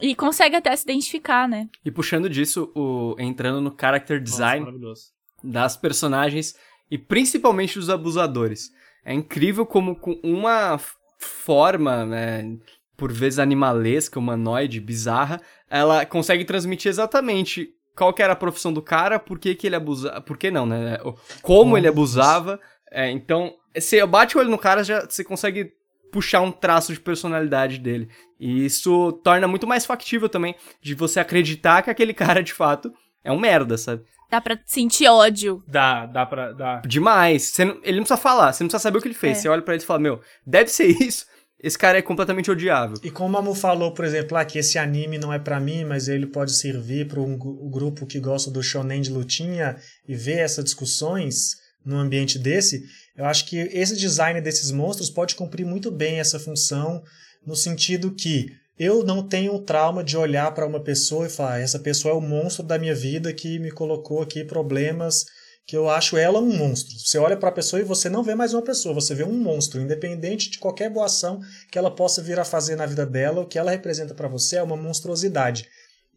[0.00, 1.68] E consegue até se identificar, né?
[1.84, 5.02] E puxando disso, o, entrando no character Nossa, design maravilhoso.
[5.44, 6.54] das personagens
[6.90, 8.70] e principalmente dos abusadores.
[9.04, 10.78] É incrível como com uma
[11.18, 12.56] forma, né,
[12.96, 18.80] por vezes animalesca, humanoide, bizarra, ela consegue transmitir exatamente qual que era a profissão do
[18.80, 20.96] cara, por que, que ele abusava, por que não, né?
[21.42, 22.58] Como ele abusava.
[22.90, 25.70] É, então, você bate o olho no cara, já você consegue
[26.10, 28.08] puxar um traço de personalidade dele.
[28.38, 32.90] E isso torna muito mais factível também de você acreditar que aquele cara, de fato,
[33.22, 34.02] é um merda, sabe?
[34.30, 35.62] Dá pra sentir ódio.
[35.68, 36.52] Dá, dá pra.
[36.52, 36.80] Dá.
[36.86, 37.54] Demais.
[37.58, 39.36] Não- ele não precisa falar, você não precisa saber o que ele fez.
[39.36, 39.40] É.
[39.42, 41.26] Você olha pra ele e fala, meu, deve ser isso.
[41.62, 42.96] Esse cara é completamente odiável.
[43.02, 45.84] E como a Mu falou, por exemplo, lá que esse anime não é pra mim,
[45.84, 49.76] mas ele pode servir para um gru- grupo que gosta do shonen de lutinha
[50.08, 52.82] e ver essas discussões num ambiente desse,
[53.16, 57.02] eu acho que esse design desses monstros pode cumprir muito bem essa função
[57.46, 58.46] no sentido que
[58.78, 62.16] eu não tenho o trauma de olhar para uma pessoa e falar, essa pessoa é
[62.16, 65.24] o monstro da minha vida que me colocou aqui problemas
[65.70, 66.98] que eu acho ela um monstro.
[66.98, 69.32] Você olha para a pessoa e você não vê mais uma pessoa, você vê um
[69.38, 71.40] monstro, independente de qualquer boa ação
[71.70, 74.56] que ela possa vir a fazer na vida dela, o que ela representa para você
[74.56, 75.68] é uma monstruosidade.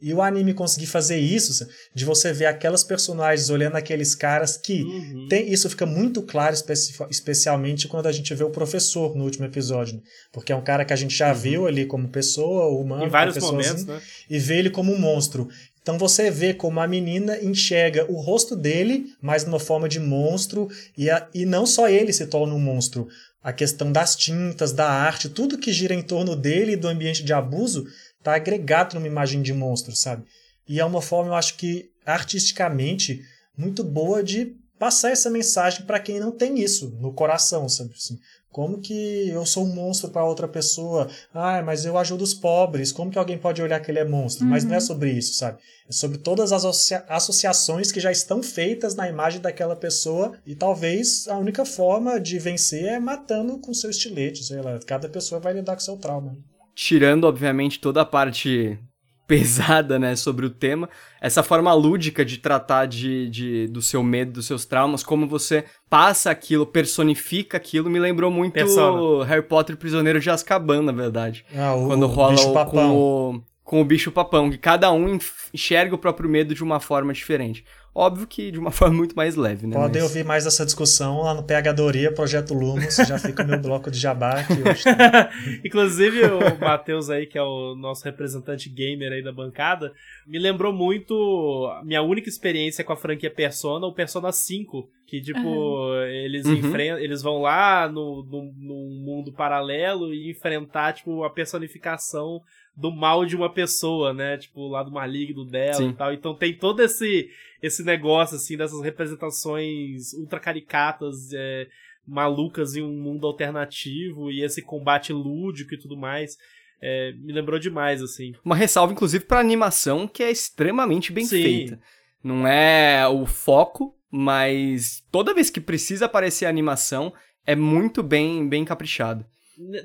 [0.02, 4.82] E o anime conseguir fazer isso, de você ver aquelas personagens olhando aqueles caras que
[4.82, 5.28] Uhum.
[5.30, 9.46] tem, isso fica muito claro, especi- especialmente quando a gente vê o professor no último
[9.46, 9.96] episódio.
[9.98, 10.02] né?
[10.32, 13.38] Porque é um cara que a gente já viu ali como pessoa, humano, Em vários
[13.38, 14.02] momentos, né?
[14.30, 15.48] e vê ele como um monstro.
[15.84, 20.70] Então você vê como a menina enxerga o rosto dele, mas numa forma de monstro,
[20.98, 23.08] e, a- e não só ele se torna um monstro.
[23.44, 27.22] A questão das tintas, da arte, tudo que gira em torno dele e do ambiente
[27.22, 27.86] de abuso
[28.18, 30.24] está agregado numa imagem de monstro, sabe?
[30.66, 33.22] E é uma forma, eu acho que artisticamente
[33.58, 37.92] muito boa de passar essa mensagem para quem não tem isso no coração, sabe?
[37.94, 38.18] Assim,
[38.54, 41.10] como que eu sou um monstro para outra pessoa?
[41.34, 42.92] Ah, mas eu ajudo os pobres.
[42.92, 44.46] Como que alguém pode olhar que ele é monstro?
[44.46, 45.58] Mas não é sobre isso, sabe?
[45.90, 50.54] É sobre todas as associa- associações que já estão feitas na imagem daquela pessoa e
[50.56, 54.80] talvez a única forma de vencer é matando com seu estilete, sei lá.
[54.86, 56.38] Cada pessoa vai lidar com seu trauma.
[56.76, 58.80] Tirando, obviamente, toda a parte
[59.28, 60.90] pesada, né, sobre o tema,
[61.22, 65.64] essa forma lúdica de tratar de, de, do seu medo, dos seus traumas, como você
[65.90, 69.26] passa aquilo, personifica aquilo, me lembrou muito Persona.
[69.26, 71.46] Harry Potter Prisioneiro de Azkaban, na verdade.
[71.56, 75.18] Ah, o, Quando rola o, com o com o bicho papão, que cada um
[75.54, 77.64] enxerga o próprio medo de uma forma diferente.
[77.96, 79.76] Óbvio que de uma forma muito mais leve, né?
[79.76, 83.60] Podem mas- ouvir mais dessa discussão lá no PHdoria, Projeto Lumos, já fica o meu
[83.60, 84.84] bloco de jabá aqui hoje.
[85.64, 89.94] Inclusive, o Matheus aí, que é o nosso representante gamer aí da bancada,
[90.26, 94.90] me lembrou muito minha única experiência com a franquia Persona, o Persona 5.
[95.06, 96.54] Que, tipo, eles Uhum.
[96.54, 96.98] enfrentam.
[96.98, 102.42] Eles vão lá no, no, num mundo paralelo e enfrentar, tipo, a personificação
[102.76, 104.38] do mal de uma pessoa, né?
[104.38, 105.90] Tipo, o lado maligno dela Sim.
[105.90, 106.12] e tal.
[106.14, 107.30] Então tem todo esse
[107.64, 111.66] esse negócio, assim, dessas representações ultra caricatas, é,
[112.06, 116.38] malucas em um mundo alternativo e esse combate lúdico e tudo mais.
[116.82, 118.34] É, me lembrou demais, assim.
[118.44, 121.42] Uma ressalva, inclusive, pra animação, que é extremamente bem Sim.
[121.42, 121.80] feita.
[122.22, 127.14] Não é o foco, mas toda vez que precisa aparecer a animação,
[127.46, 129.26] é muito bem, bem caprichado.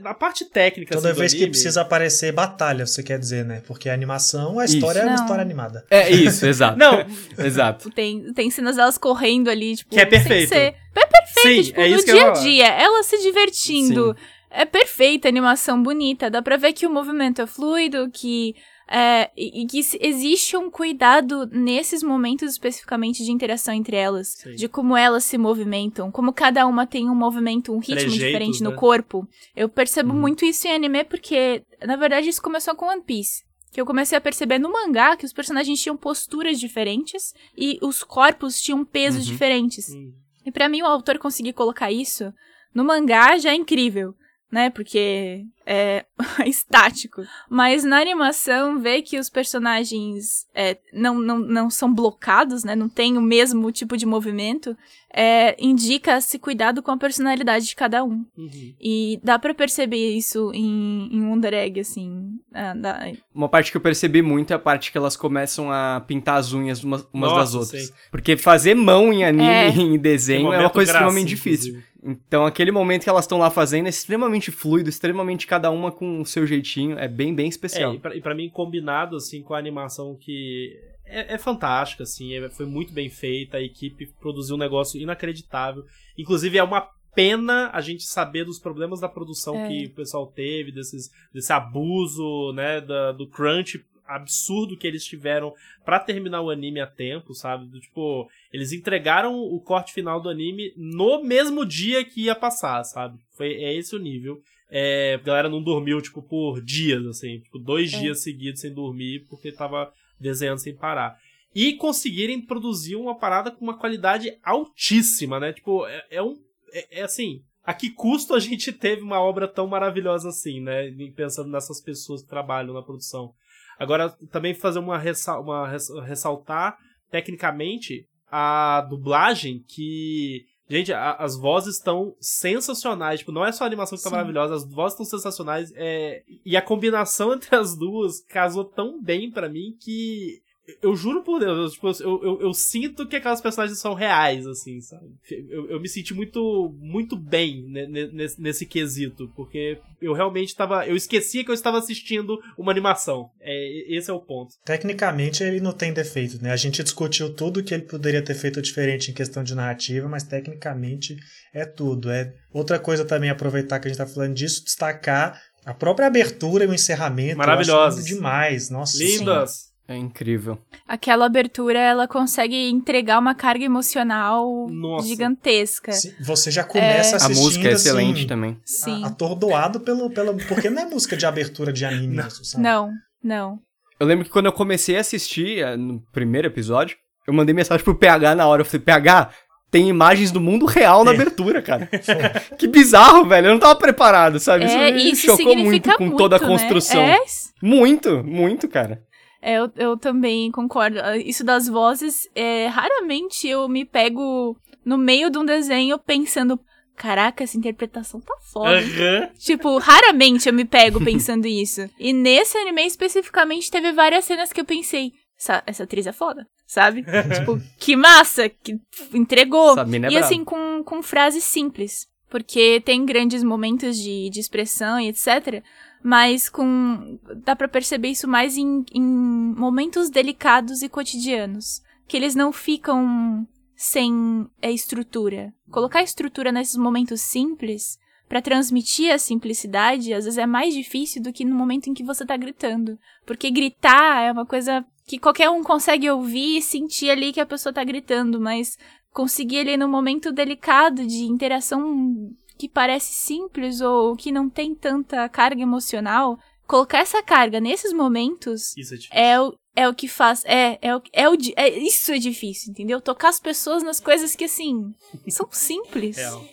[0.01, 3.45] Na parte técnica, Toda assim, do vez que anime, precisa aparecer batalha, você quer dizer,
[3.45, 3.63] né?
[3.67, 5.85] Porque a animação, a história é uma história animada.
[5.91, 6.79] É isso, exato.
[6.79, 7.05] Não,
[7.39, 7.91] Exato.
[7.91, 9.91] Tem, tem cenas delas correndo ali, tipo.
[9.91, 10.49] Que é sem perfeito.
[10.49, 14.17] ser- É perfeito, sim, tipo, é no isso que dia a dia, ela se divertindo.
[14.51, 16.31] É perfeita, animação bonita.
[16.31, 18.55] Dá pra ver que o movimento é fluido, que.
[18.91, 24.29] É, e, que existe um cuidado nesses momentos especificamente de interação entre elas.
[24.29, 24.55] Sim.
[24.55, 28.63] De como elas se movimentam, como cada uma tem um movimento, um ritmo Trejeitos, diferente
[28.63, 28.77] no né?
[28.77, 29.29] corpo.
[29.55, 30.21] Eu percebo Uhum.
[30.21, 33.43] muito isso em anime porque, na verdade, isso começou com One Piece.
[33.71, 38.03] Que eu comecei a perceber no mangá que os personagens tinham posturas diferentes e os
[38.03, 39.33] corpos tinham pesos Uhum.
[39.33, 39.89] diferentes.
[39.91, 40.13] Hum,
[40.47, 42.33] E pra mim, o autor conseguir colocar isso
[42.75, 44.15] no mangá já é incrível,
[44.51, 44.71] né?
[44.71, 46.05] Porque é
[46.47, 47.23] estático.
[47.51, 52.75] Mas na animação, ver que os personagens é, não, não, não são blocados, né?
[52.75, 54.77] Não tem o mesmo tipo de movimento,
[55.13, 58.25] é, indica esse cuidado com a personalidade de cada um.
[58.37, 58.75] uhum.
[58.81, 62.39] E dá pra perceber isso em, em Wonder Egg, assim.
[62.55, 66.03] ah, dá- Uma parte que eu percebi muito é a parte que elas começam a
[66.07, 67.87] pintar as unhas umas, umas Nossa, das outras.
[67.89, 67.93] sim.
[68.11, 69.69] Porque fazer mão em anime É.
[69.71, 71.83] em desenho é uma coisa graça, extremamente difícil.
[72.11, 76.21] Então aquele momento que elas estão lá fazendo é extremamente fluido, extremamente cada uma com
[76.21, 77.95] o seu jeitinho, é bem, bem É, especial.
[77.95, 82.35] e pra, e pra mim, combinado, assim, com a animação que é, é fantástica, assim,
[82.35, 85.85] é- foi muito bem feita, a equipe produziu um negócio inacreditável.
[86.17, 89.69] Inclusive, é uma pena a gente saber dos problemas da produção É.
[89.69, 95.53] que o pessoal teve, desses, desse abuso, né, da- do crunch absurdo que eles tiveram
[95.85, 97.67] pra terminar o anime a tempo, sabe?
[97.67, 102.83] Do, tipo, eles entregaram o corte final do anime no mesmo dia que ia passar,
[102.85, 103.19] sabe?
[103.37, 104.41] Foi, é esse o nível.
[104.71, 108.01] É, a galera não dormiu, tipo, por dias, assim, tipo, dois É.
[108.01, 111.17] dias seguidos sem dormir, porque tava desenhando sem parar.
[111.55, 115.53] E conseguirem produzir uma parada com uma qualidade altíssima, né?
[115.53, 116.37] Tipo, é, é um.
[116.73, 117.43] É, é assim.
[117.65, 120.91] A que custo a gente teve uma obra tão maravilhosa assim, né?
[121.15, 123.33] Pensando nessas pessoas que trabalham na produção.
[123.79, 126.77] Agora, também fazer uma, ressa uma res- ressaltar,
[127.11, 130.45] tecnicamente, a dublagem que.
[130.71, 133.21] Gente, a- as vozes estão sensacionais.
[133.21, 134.17] Tipo, não é só a animação que tá Sim.
[134.17, 135.73] maravilhosa, as vozes estão sensacionais.
[135.75, 136.23] É...
[136.45, 140.43] E a combinação entre as duas casou tão bem pra mim que.
[140.83, 144.47] Eu juro por Deus, eu, tipo, eu, eu, eu sinto que aquelas personagens são reais,
[144.47, 145.07] assim, sabe?
[145.49, 150.55] Eu, eu me senti muito, muito bem ne- ne- nesse, nesse quesito, porque eu realmente
[150.55, 150.87] tava.
[150.87, 153.31] Eu esquecia que eu estava assistindo uma animação.
[153.41, 154.55] É, esse é o ponto.
[154.65, 156.51] Tecnicamente ele não tem defeito, né?
[156.53, 160.23] A gente discutiu tudo que ele poderia ter feito diferente em questão de narrativa, mas
[160.25, 161.17] tecnicamente
[161.55, 162.11] é tudo.
[162.11, 166.65] É outra coisa também aproveitar que a gente tá falando disso, destacar a própria abertura
[166.65, 167.37] e o encerramento.
[167.63, 167.73] lindo
[168.17, 168.71] demais.
[168.71, 168.97] Nossa.
[169.19, 169.45] Senhora.
[169.91, 170.59] É incrível.
[170.87, 175.09] Aquela abertura, ela consegue entregar uma carga emocional Nossa.
[175.09, 175.93] gigantesca.
[175.93, 178.61] Sim, Você já começa A assistindo música é excelente assim, também.
[178.67, 179.03] Sim.
[179.03, 180.37] a- atordoado pelo, pelo.
[180.47, 182.63] Porque não é música de abertura de anime, isso, sabe?
[182.63, 182.91] Não,
[183.25, 183.59] não.
[183.99, 187.83] Eu lembro que quando eu comecei a assistir, eh, no primeiro episódio, eu mandei mensagem
[187.83, 188.61] pro PH na hora.
[188.61, 189.31] Eu falei, PH,
[189.71, 191.15] tem imagens do mundo real na É.
[191.15, 191.89] abertura, cara.
[192.59, 193.47] que bizarro, velho.
[193.49, 194.65] Eu não tava preparado, sabe?
[194.67, 196.47] é, me isso chocou muito significa com muito, toda a né?
[196.47, 197.01] construção.
[197.01, 197.19] É,
[197.63, 199.03] Muito, muito, cara.
[199.41, 200.99] É, eu, eu também concordo.
[201.01, 206.59] Ah, Isso das vozes, é, raramente eu me pego no meio de um desenho pensando,
[206.97, 208.79] caraca, essa interpretação tá foda.
[208.79, 209.31] Aham.
[209.39, 211.89] tipo, raramente eu me pego pensando isso.
[211.99, 216.47] E nesse anime especificamente teve várias cenas que eu pensei, essa, essa atriz é foda,
[216.67, 217.05] sabe?
[217.39, 218.77] tipo, que massa, que
[219.15, 219.79] entregou.
[219.79, 222.07] É e assim, com, com frases simples.
[222.31, 225.63] Porque tem grandes momentos de, de expressão e etc.
[226.03, 227.19] Mas com.
[227.45, 231.83] Dá pra perceber isso mais em, em momentos delicados e cotidianos.
[232.07, 233.47] Que eles não ficam
[233.77, 235.53] sem é, estrutura.
[235.71, 241.33] Colocar estrutura nesses momentos simples pra transmitir a simplicidade, às vezes é mais difícil do
[241.33, 242.99] que no momento em que você tá gritando.
[243.25, 247.47] Porque gritar é uma coisa que qualquer um consegue ouvir e sentir ali que a
[247.47, 248.77] pessoa tá gritando, mas
[249.13, 255.29] conseguir ali no momento delicado de interação que parece simples ou que não tem tanta
[255.29, 260.45] carga emocional, colocar essa carga nesses momentos Isso é é o, é o que faz.
[260.45, 263.01] É, é, o, é, o, é Isso é difícil, entendeu?
[263.01, 264.93] Tocar as pessoas nas coisas que, assim,
[265.29, 266.17] são simples.
[266.17, 266.45] Real.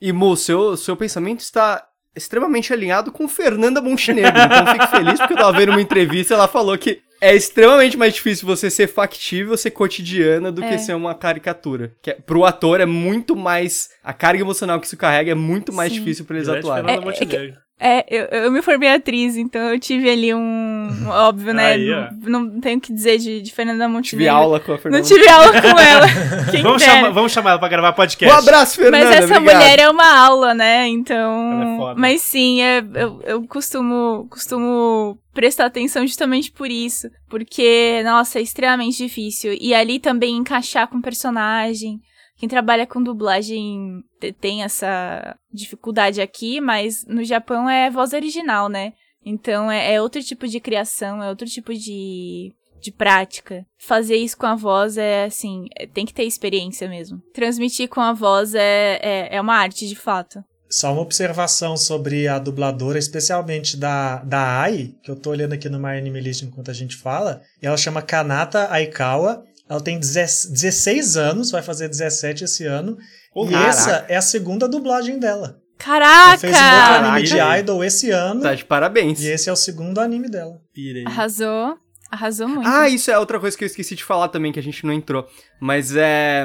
[0.00, 4.32] E, Mo, seu, seu pensamento está extremamente alinhado com Fernanda Montenegro.
[4.40, 7.96] Então fico feliz porque eu tava vendo uma entrevista e ela falou que é extremamente
[7.96, 10.68] mais difícil você ser factível, ser cotidiana, do É.
[10.70, 11.92] que ser uma caricatura.
[12.02, 13.88] Que é, pro ator é muito mais.
[14.04, 15.98] A carga emocional que isso carrega é muito mais Sim.
[15.98, 16.84] difícil pra eles Grande atuarem.
[16.84, 17.67] Fernanda É- é que- Montenegro.
[17.80, 20.88] É, eu, eu me formei atriz, então eu tive ali um.
[21.08, 21.74] Óbvio, né?
[21.74, 22.08] Aí, ó.
[22.28, 24.34] não, não tenho o que dizer de, de Fernanda Tive Montenegro.
[24.34, 25.00] aula com a Fernanda.
[25.02, 26.06] Não tive aula com ela.
[26.50, 26.94] Quem Vamos dera.
[26.94, 28.34] chamar, vamos chamar ela pra gravar podcast.
[28.34, 29.04] Um abraço, Fernanda.
[29.04, 29.54] Mas essa obrigado.
[29.62, 30.78] mulher é uma aula, né?
[30.80, 31.62] Ela Então.
[31.62, 32.00] é foda.
[32.00, 37.08] Mas sim, é, eu, eu costumo, costumo prestar atenção justamente por isso.
[37.28, 39.56] Porque, nossa, é extremamente difícil.
[39.60, 42.00] E ali também encaixar com personagem.
[42.38, 48.68] Quem trabalha com dublagem te- tem essa dificuldade aqui, mas no Japão é voz original,
[48.68, 48.92] né?
[49.24, 53.66] Então é, é outro tipo de criação, é outro tipo de, de prática.
[53.78, 57.20] Fazer isso com a voz é assim, é- tem que ter experiência mesmo.
[57.34, 60.42] Transmitir com a voz é, é, é uma arte de fato.
[60.70, 65.66] Só uma observação sobre a dubladora, especialmente da, da Ai, que eu tô olhando aqui
[65.68, 67.40] no My Anime List enquanto a gente fala.
[67.62, 69.42] E ela chama Kanata Aikawa.
[69.68, 72.96] Ela tem 10 16 anos, vai fazer 17 esse ano.
[73.34, 73.68] Ô, e caraca.
[73.68, 75.60] essa é a segunda dublagem dela.
[75.78, 76.30] Caraca!
[76.30, 77.54] Ela fez um outro anime Caraca.
[77.54, 78.40] de Idol esse ano.
[78.42, 79.20] Tá de parabéns.
[79.20, 80.60] E esse é o segundo anime dela.
[80.74, 81.04] Pirei.
[81.06, 81.76] Arrasou.
[82.10, 82.66] Arrasou muito.
[82.66, 84.92] Ah, isso é outra coisa que eu esqueci de falar também, que a gente não
[84.92, 85.26] entrou.
[85.60, 86.44] Mas é.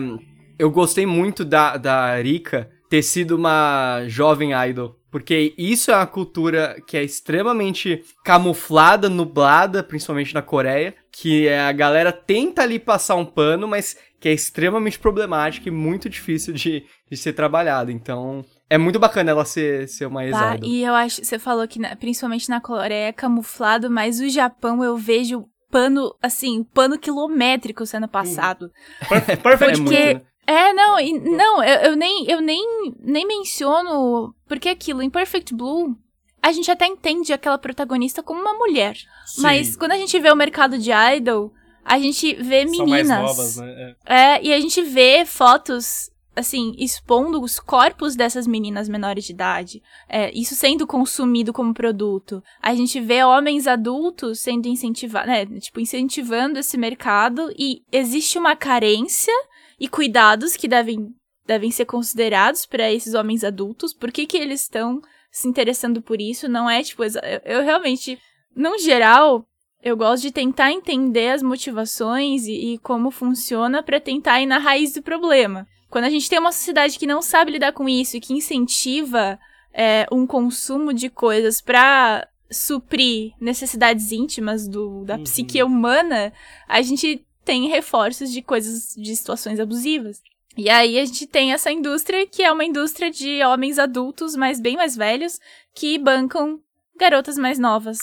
[0.59, 4.99] Eu gostei muito da, da Rika ter sido uma jovem idol.
[5.09, 10.93] Porque isso é uma cultura que é extremamente camuflada, nublada, principalmente na Coreia.
[11.15, 15.71] Que é, a galera tenta ali passar um pano, mas que é extremamente problemática e
[15.71, 17.91] muito difícil de, de ser trabalhada.
[17.91, 20.69] Então, é muito bacana ela ser, ser uma Tá, ex-idol.
[20.69, 24.83] e eu acho, você falou que na- principalmente na Coreia é camuflado, mas o Japão
[24.83, 28.71] eu vejo pano, assim, pano quilométrico sendo passado.
[29.07, 30.21] Per- Perfect É muito, porque- né?
[30.45, 32.61] É, não, e- não, eu, eu nem, eu nem,
[32.99, 35.95] nem menciono, porque aquilo, em Perfect Blue,
[36.43, 38.97] a gente até entende aquela protagonista como uma mulher.
[39.25, 39.41] Sim.
[39.41, 41.53] Mas quando a gente vê o mercado de idol,
[41.85, 43.21] a gente vê São mais meninas.
[43.21, 43.95] novas, né?
[44.05, 44.35] É.
[44.35, 49.81] É, e a gente vê fotos, assim, expondo os corpos dessas meninas menores de idade.
[50.09, 52.43] É, isso sendo consumido como produto.
[52.61, 55.45] A gente vê homens adultos sendo incentivados, né?
[55.45, 59.33] Tipo, incentivando esse mercado e existe uma carência
[59.79, 61.07] e cuidados que devem,
[61.45, 63.93] devem ser considerados para esses homens adultos.
[63.93, 65.01] Por que, que eles estão
[65.33, 66.47] se interessando por isso?
[66.47, 67.03] Não é, tipo,
[67.43, 68.19] eu, realmente,
[68.55, 69.45] no geral,
[69.81, 74.59] eu gosto de tentar entender as motivações e, e como funciona pra tentar ir na
[74.59, 75.67] raiz do problema.
[75.89, 79.39] Quando a gente tem uma sociedade que não sabe lidar com isso e que incentiva
[79.73, 85.23] é, um consumo de coisas pra suprir necessidades íntimas do, da Uhum.
[85.23, 86.31] psique humana,
[86.67, 90.21] a gente tem reforços de coisas, de situações abusivas.
[90.57, 94.59] E aí a gente tem essa indústria que é uma indústria de homens adultos, mas
[94.59, 95.39] bem mais velhos,
[95.75, 96.59] que bancam
[96.99, 97.97] garotas mais novas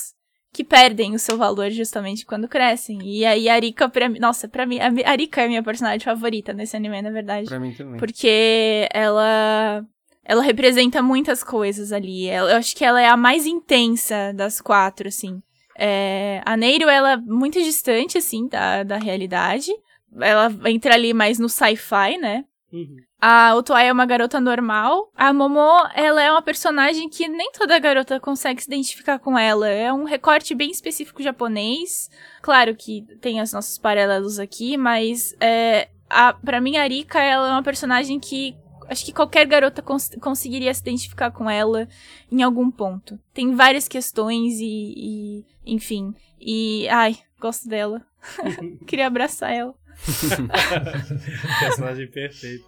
[0.53, 2.99] que perdem o seu valor justamente quando crescem.
[3.05, 5.49] E aí a Rika, pra mim, nossa, pra mim, a Mi- a Rika é a
[5.49, 7.47] minha personagem favorita nesse anime, na verdade.
[7.47, 7.99] Pra mim também.
[8.01, 9.85] Porque ela
[10.25, 12.27] ela representa muitas coisas ali.
[12.27, 15.41] Ela- Eu acho que ela é a mais intensa das quatro, assim.
[15.79, 19.71] É, a Neiro, ela é muito distante, assim, da, da realidade.
[20.19, 22.45] Ela entra ali mais no sci-fi, né?
[22.73, 22.97] Uhum.
[23.21, 25.11] A Otoai é uma garota normal.
[25.15, 29.69] A Momo, ela é uma personagem que nem toda garota consegue se identificar com ela.
[29.69, 32.09] É um recorte bem específico japonês.
[32.41, 37.49] Claro que tem os nossos paralelos aqui, mas é, a, pra mim a Rika, ela
[37.49, 38.57] é uma personagem que
[38.89, 41.87] acho que qualquer garota cons conseguiria se identificar com ela
[42.33, 43.19] em algum ponto.
[43.35, 46.15] Tem várias questões e, e enfim.
[46.41, 48.03] E, ai, gosto dela.
[48.87, 49.75] Queria abraçar ela.
[51.61, 52.65] Personagem perfeito.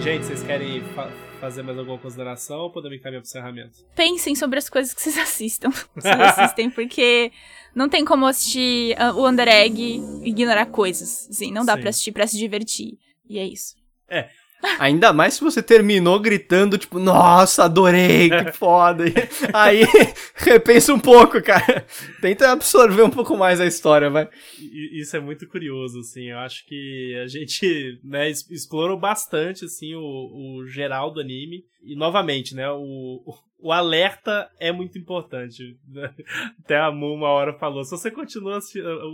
[0.00, 3.78] Gente, vocês querem fa- fazer mais alguma consideração ou podemos encaminhar pro encerramento?
[3.94, 5.70] pensem sobre as coisas que vocês assistam.
[5.94, 7.30] Vocês assistem, porque
[7.74, 11.28] não tem como assistir ah, o Under Egg e ignorar coisas.
[11.30, 11.80] Assim, não dá Sim.
[11.80, 12.98] pra assistir pra se divertir.
[13.28, 13.74] E é isso.
[14.78, 19.04] Ainda mais se você terminou gritando, tipo, nossa, adorei, que foda.
[19.54, 19.84] Aí,
[20.36, 21.86] repensa um pouco, cara.
[22.20, 24.28] Tenta absorver um pouco mais a história, vai.
[24.92, 26.30] Isso é muito curioso, assim.
[26.30, 31.64] Eu acho que a gente, né, explorou bastante, assim, o, o geral do anime.
[31.82, 33.22] E, novamente, né, o,
[33.62, 35.78] o alerta é muito importante.
[36.64, 38.58] Até a Mu uma hora falou, se você continua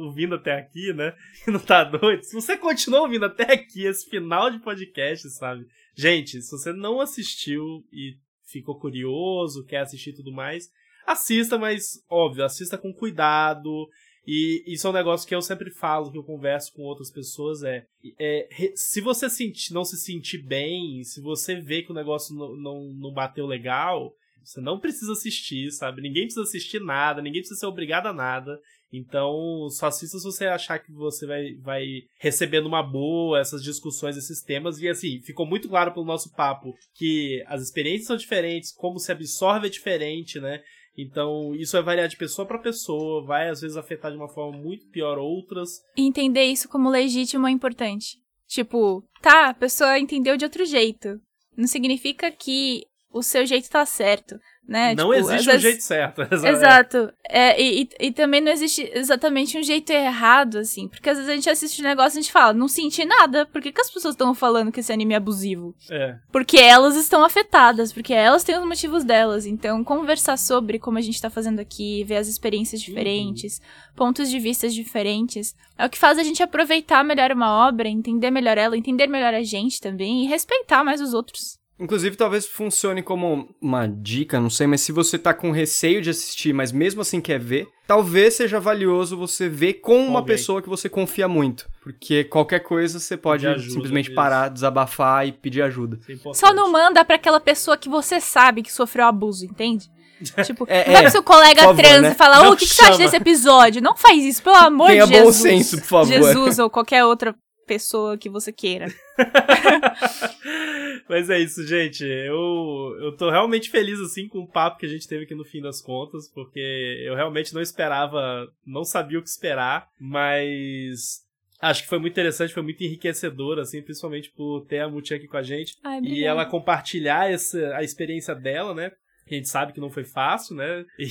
[0.00, 1.14] ouvindo até aqui, né,
[1.46, 5.66] e não tá doido, se você continua ouvindo até aqui, esse final de podcast, sabe?
[5.94, 8.16] Gente, se você não assistiu e
[8.50, 10.68] ficou curioso, quer assistir tudo mais,
[11.06, 13.88] assista, mas, óbvio, assista com cuidado,
[14.26, 17.62] E isso é um negócio que eu sempre falo, que eu converso com outras pessoas,
[17.62, 17.86] é,
[18.18, 22.56] é se você sentir, não se sentir bem, se você vê que o negócio não,
[22.56, 24.12] não, não bateu legal,
[24.46, 26.00] você não precisa assistir, sabe?
[26.00, 28.60] Ninguém precisa assistir nada, ninguém precisa ser obrigado a nada.
[28.92, 31.84] Então, só assista se você achar que você vai, vai
[32.20, 34.78] receber numa boa essas discussões, esses temas.
[34.78, 39.10] E assim, ficou muito claro pelo nosso papo que as experiências são diferentes, como se
[39.10, 40.62] absorve é diferente, né?
[40.96, 44.56] Então, isso vai variar de pessoa para pessoa, vai às vezes afetar de uma forma
[44.56, 45.82] muito pior outras.
[45.96, 48.18] entender isso como legítimo é importante.
[48.46, 51.20] Tipo, tá, a pessoa entendeu de outro jeito.
[51.56, 52.86] Não significa que
[53.16, 54.38] o seu jeito tá certo
[54.68, 54.94] né?
[54.94, 55.62] Não tipo, existe um vezes...
[55.62, 56.22] jeito certo.
[56.44, 57.12] Exato.
[57.28, 60.88] É, e, e, também não existe exatamente um jeito errado, assim.
[60.88, 63.46] Porque às vezes a gente assiste um negócio e a gente fala, não senti nada.
[63.46, 65.74] Por que, que as pessoas estão falando que esse anime é abusivo?
[65.90, 66.16] É.
[66.32, 69.46] Porque elas estão afetadas, porque elas têm os motivos delas.
[69.46, 72.88] Então, conversar sobre como a gente tá fazendo aqui, ver as experiências uhum.
[72.88, 73.94] diferentes, uhum.
[73.94, 78.30] pontos de vista diferentes, é o que faz a gente aproveitar melhor uma obra, entender
[78.30, 81.55] melhor ela, entender melhor a gente também e respeitar mais os outros.
[81.78, 86.08] Inclusive, talvez funcione como uma dica, não sei, mas se você tá com receio de
[86.08, 90.34] assistir, mas mesmo assim quer ver, talvez seja valioso você ver com uma Alguém.
[90.34, 91.68] pessoa que você confia muito.
[91.82, 95.98] Porque qualquer coisa você pode ajuda, simplesmente parar, desabafar e pedir ajuda.
[96.08, 99.90] É Só não manda para aquela pessoa que você sabe que sofreu abuso, entende?
[100.46, 102.12] Tipo, é, vai é, pro seu colega favor, trans né?
[102.12, 103.82] e fala, ô, oh, o que, que, você acha desse episódio?
[103.82, 105.26] Não faz isso, pelo amor Tenha de Jesus.
[105.26, 106.06] bom senso, por favor.
[106.06, 107.34] Jesus ou qualquer outra
[107.66, 108.86] pessoa que você queira.
[111.08, 112.04] Mas é isso, gente.
[112.04, 115.44] Eu, eu tô realmente feliz, assim, com o papo que a gente teve aqui no
[115.44, 121.24] fim das contas, porque eu realmente não esperava, não sabia o que esperar, mas
[121.60, 125.26] acho que foi muito interessante, foi muito enriquecedor, assim, principalmente por ter a Muti aqui
[125.26, 128.92] com a gente Ai, e ela compartilhar essa, a experiência dela, né?
[129.34, 130.84] A gente sabe que não foi fácil, né?
[130.98, 131.06] E,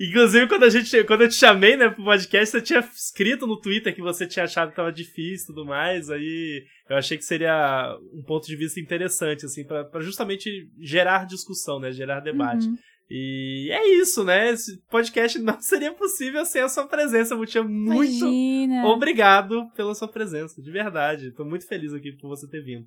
[0.08, 3.60] inclusive, quando, a gente, quando eu te chamei, né, pro podcast, você tinha escrito no
[3.60, 6.10] Twitter que você tinha achado que tava difícil e tudo mais.
[6.10, 11.78] Aí eu achei que seria um ponto de vista interessante, assim, para justamente gerar discussão,
[11.78, 11.92] né?
[11.92, 12.66] Gerar debate.
[12.66, 12.76] Uhum.
[13.08, 14.50] E é isso, né?
[14.50, 17.62] Esse podcast não seria possível sem a sua presença, Mutia.
[17.62, 18.86] Muito Imagina.
[18.86, 21.30] obrigado pela sua presença, de verdade.
[21.32, 22.86] Tô muito feliz aqui por você ter vindo.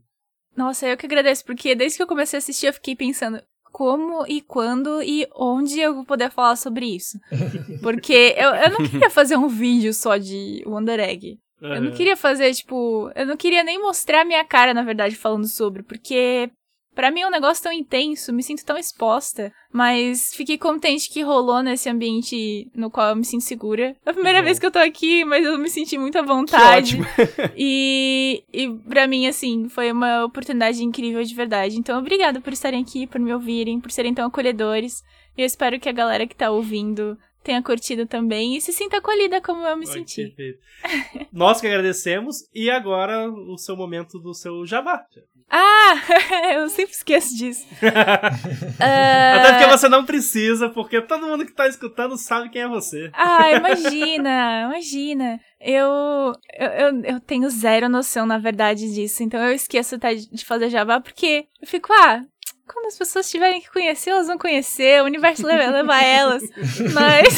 [0.56, 3.42] Nossa, eu que agradeço, porque desde que eu comecei a assistir, eu fiquei pensando,
[3.80, 7.18] como e quando e onde eu vou poder falar sobre isso.
[7.82, 11.40] Porque eu, eu não queria fazer um vídeo só de Wonder Egg.
[11.62, 13.10] Eu não queria fazer, tipo.
[13.16, 15.82] Eu não queria nem mostrar a minha cara, na verdade, falando sobre.
[15.82, 16.52] Porque
[16.96, 21.22] para mim é um negócio tão intenso, me sinto tão exposta, mas fiquei contente que
[21.22, 23.96] rolou nesse ambiente no qual eu me sinto segura.
[24.06, 26.98] É a primeira vez que eu tô aqui, mas eu me senti muito à vontade.
[27.56, 31.78] e, e para mim, assim, foi uma oportunidade incrível de verdade.
[31.78, 35.02] Então, obrigada por estarem aqui, por me ouvirem, por serem tão acolhedores.
[35.38, 38.98] E eu espero que a galera que tá ouvindo tenha curtido também e se sinta
[38.98, 40.28] acolhida como eu me Ai, senti.
[40.28, 40.60] Perfeito.
[41.32, 45.06] Nós que agradecemos e agora o seu momento do seu jabá.
[45.50, 45.96] Ah,
[46.54, 47.66] eu sempre esqueço disso.
[47.82, 47.88] uh...
[48.80, 53.10] Até porque você não precisa, porque todo mundo que tá escutando sabe quem é você.
[53.14, 55.40] Ah, imagina, imagina.
[55.60, 59.24] Eu, eu, eu tenho zero noção, na verdade, disso.
[59.24, 62.22] Então eu esqueço até de fazer jabá, porque eu fico, ah,
[62.72, 66.44] quando as pessoas tiverem que conhecer, elas vão conhecer, o universo leva, leva elas.
[66.94, 67.38] Mas.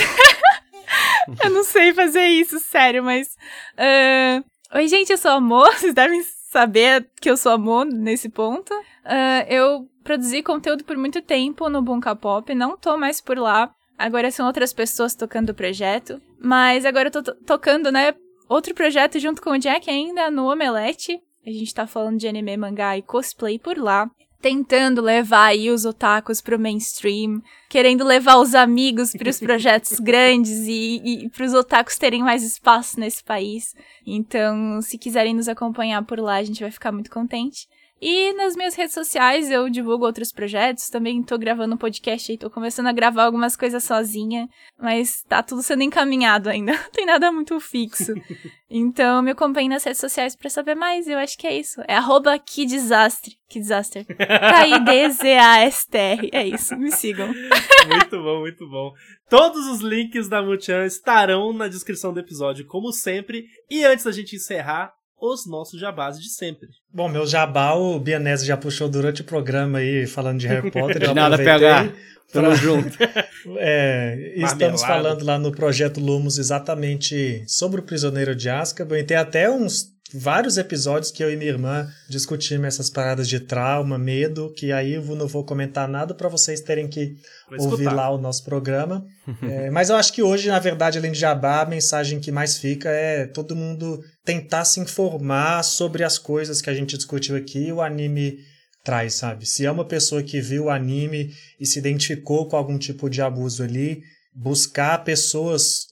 [1.41, 3.29] eu não sei fazer isso, sério, mas.
[3.77, 4.43] Uh...
[4.75, 8.73] Oi, gente, eu sou Amor, vocês devem saber que eu sou Amor nesse ponto.
[8.73, 13.73] Uh, eu produzi conteúdo por muito tempo no Bunka Pop, não tô mais por lá.
[13.97, 16.21] Agora são outras pessoas tocando o projeto.
[16.37, 18.13] Mas agora eu tô tocando, né,
[18.49, 21.21] outro projeto junto com o Jack ainda no Omelete.
[21.45, 24.09] A gente tá falando de anime, mangá e cosplay por lá
[24.41, 30.67] tentando levar aí os otakus pro mainstream, querendo levar os amigos para os projetos grandes
[30.67, 33.75] e, e para os otakus terem mais espaço nesse país.
[34.05, 37.67] Então, se quiserem nos acompanhar por lá, a gente vai ficar muito contente.
[38.01, 42.37] E nas minhas redes sociais eu divulgo outros projetos, também tô gravando um podcast aí,
[42.37, 47.05] tô começando a gravar algumas coisas sozinha, mas tá tudo sendo encaminhado ainda, não tem
[47.05, 48.11] nada muito fixo.
[48.67, 51.79] então me acompanhe nas redes sociais para saber mais, eu acho que é isso.
[51.87, 54.03] É arroba que desastre, que desastre.
[54.17, 57.27] K-I-D-Z-A-S-T-R, é isso, me sigam.
[57.27, 58.91] muito bom, muito bom.
[59.29, 63.45] Todos os links da Muchan estarão na descrição do episódio, como sempre.
[63.69, 64.91] E antes da gente encerrar,
[65.21, 66.67] os nossos jabás de sempre.
[66.91, 71.07] Bom, meu jabá o Bianese já puxou durante o programa aí, falando de Harry Potter.
[71.07, 71.93] de nada pegar.
[72.31, 72.55] Tamo pra...
[72.55, 72.97] junto.
[73.59, 78.99] é, estamos falando lá no Projeto Lumos exatamente sobre o Prisioneiro de Azkaban.
[78.99, 83.39] E tem até uns vários episódios que eu e minha irmã discutimos essas paradas de
[83.39, 87.15] trauma, medo, que aí eu não vou comentar nada para vocês terem que
[87.57, 89.05] ouvir lá o nosso programa.
[89.41, 92.57] é, mas eu acho que hoje, na verdade, além de jabá, a mensagem que mais
[92.57, 97.71] fica é todo mundo tentar se informar sobre as coisas que a gente discutiu aqui.
[97.71, 98.37] O anime
[98.83, 99.45] traz, sabe?
[99.45, 103.21] Se é uma pessoa que viu o anime e se identificou com algum tipo de
[103.21, 104.01] abuso ali,
[104.33, 105.90] buscar pessoas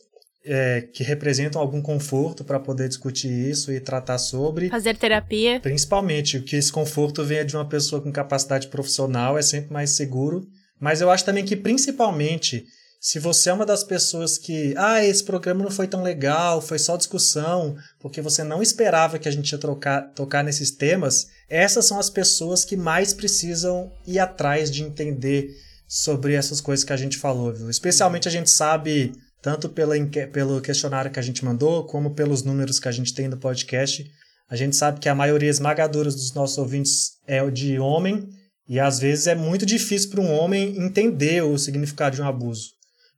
[0.51, 4.67] é, que representam algum conforto para poder discutir isso e tratar sobre.
[4.67, 5.59] Fazer terapia.
[5.59, 10.47] Principalmente, que esse conforto venha de uma pessoa com capacidade profissional é sempre mais seguro.
[10.79, 12.65] Mas eu acho também que, principalmente,
[12.99, 16.79] se você é uma das pessoas que, ah, esse programa não foi tão legal, foi
[16.79, 21.85] só discussão, porque você não esperava que a gente ia trocar, tocar nesses temas, essas
[21.85, 25.55] são as pessoas que mais precisam ir atrás de entender
[25.87, 27.69] sobre essas coisas que a gente falou, viu?
[27.69, 29.95] Especialmente a gente sabe, tanto pela,
[30.31, 34.05] pelo questionário que a gente mandou, como pelos números que a gente tem no podcast,
[34.49, 38.27] a gente sabe que a maioria esmagadora dos nossos ouvintes é de homem,
[38.67, 42.71] e às vezes é muito difícil para um homem entender o significado de um abuso.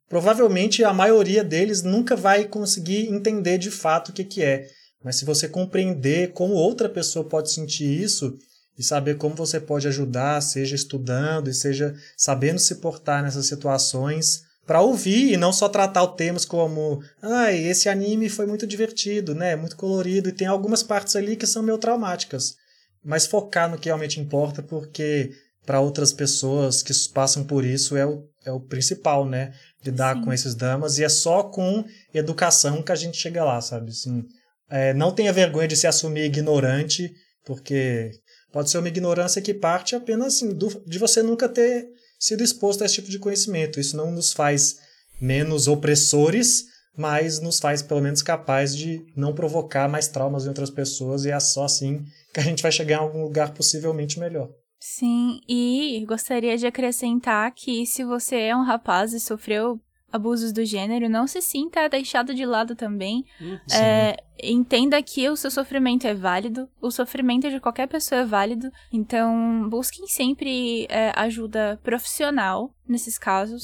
[0.07, 4.67] Provavelmente a maioria deles nunca vai conseguir entender de fato o que, que é.
[5.03, 8.37] Mas se você compreender como outra pessoa pode sentir isso,
[8.77, 14.41] e saber como você pode ajudar, seja estudando e seja sabendo se portar nessas situações,
[14.71, 18.65] para ouvir e não só tratar o temas como, ai, ah, esse anime foi muito
[18.65, 22.55] divertido, né, muito colorido e tem algumas partes ali que são meio traumáticas,
[23.03, 25.31] mas focar no que realmente importa, porque
[25.65, 29.53] para outras pessoas que passam por isso é o, é o principal, né,
[29.83, 30.23] lidar Sim.
[30.23, 34.23] com esses dramas e é só com educação que a gente chega lá, sabe, assim,
[34.69, 37.13] é, não tenha vergonha de se assumir ignorante,
[37.43, 38.11] porque
[38.51, 41.87] Pode ser uma ignorância que parte apenas assim, do, de você nunca ter
[42.21, 43.79] sido exposto a esse tipo de conhecimento.
[43.79, 44.77] Isso não nos faz
[45.19, 46.65] menos opressores,
[46.95, 51.31] mas nos faz pelo menos capazes de não provocar mais traumas em outras pessoas e
[51.31, 54.49] é só assim que a gente vai chegar em algum lugar possivelmente melhor.
[54.79, 59.79] Sim, e gostaria de acrescentar que se você é um rapaz e sofreu
[60.11, 63.25] abusos do gênero, não se sinta deixado de lado também.
[63.39, 63.59] Uhum.
[63.71, 68.71] É, entenda que o seu sofrimento é válido, o sofrimento de qualquer pessoa é válido,
[68.91, 73.63] então busquem sempre é, ajuda profissional nesses casos.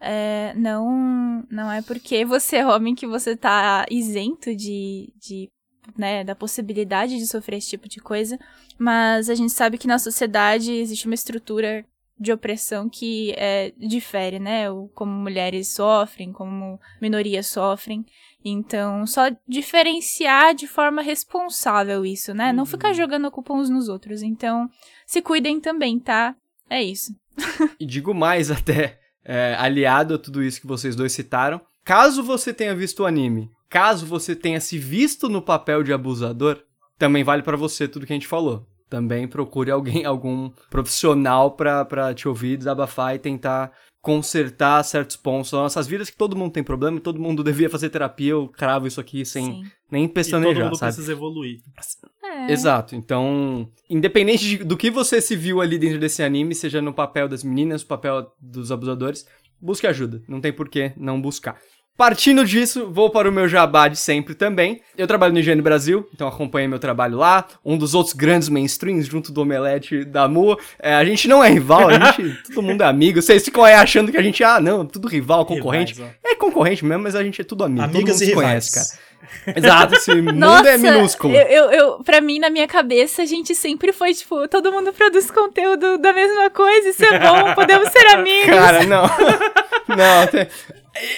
[0.00, 5.50] É, não, não é porque você é homem que você tá isento de, de
[5.96, 8.38] né, da possibilidade de sofrer esse tipo de coisa,
[8.78, 11.84] mas a gente sabe que na sociedade existe uma estrutura
[12.18, 14.70] de opressão que é, difere, né?
[14.70, 18.04] O, como mulheres sofrem, como minorias sofrem.
[18.44, 22.50] Então, só diferenciar de forma responsável isso, né?
[22.50, 22.56] Uhum.
[22.56, 22.94] Não ficar uhum.
[22.94, 24.22] jogando a culpa uns nos outros.
[24.22, 24.68] Então,
[25.06, 26.34] se cuidem também, tá?
[26.70, 27.14] É isso.
[27.78, 32.52] e digo mais até, é, aliado a tudo isso que vocês dois citaram, caso você
[32.54, 36.62] tenha visto o anime, caso você tenha se visto no papel de abusador,
[36.98, 42.14] também vale para você tudo que a gente falou também procure alguém, algum profissional para
[42.14, 46.62] te ouvir, desabafar e tentar consertar certos pontos das nossas vidas que todo mundo tem
[46.62, 48.30] problema e todo mundo devia fazer terapia.
[48.30, 49.64] Eu cravo isso aqui sem Sim.
[49.90, 50.92] nem pestanejar, e todo mundo sabe?
[50.92, 51.60] precisa evoluir.
[52.22, 52.52] É.
[52.52, 52.94] Exato.
[52.94, 57.28] Então, independente de, do que você se viu ali dentro desse anime, seja no papel
[57.28, 59.26] das meninas, no papel dos abusadores,
[59.60, 60.22] busque ajuda.
[60.28, 61.58] Não tem por que não buscar.
[61.96, 64.82] Partindo disso, vou para o meu jabá de sempre também.
[64.98, 67.46] Eu trabalho no Higiene Brasil, então acompanhei meu trabalho lá.
[67.64, 70.58] Um dos outros grandes mainstreams, junto do Omelete da Mua.
[70.78, 72.42] É, a gente não é rival, a gente.
[72.52, 73.22] todo mundo é amigo.
[73.22, 75.94] Vocês ficam aí achando que a gente, ah, não, tudo rival, concorrente.
[75.94, 77.84] Rivais, é concorrente mesmo, mas a gente é tudo amigo.
[77.84, 78.70] Amigas e rivais.
[78.70, 79.06] Conhece, cara.
[79.56, 81.34] Exato, esse mundo Nossa, é minúsculo.
[81.34, 84.92] Eu, eu, eu, pra mim, na minha cabeça, a gente sempre foi, tipo, todo mundo
[84.92, 88.54] produz conteúdo da mesma coisa, isso é bom, podemos ser amigos.
[88.54, 89.02] Cara, não.
[89.88, 90.46] não, tem...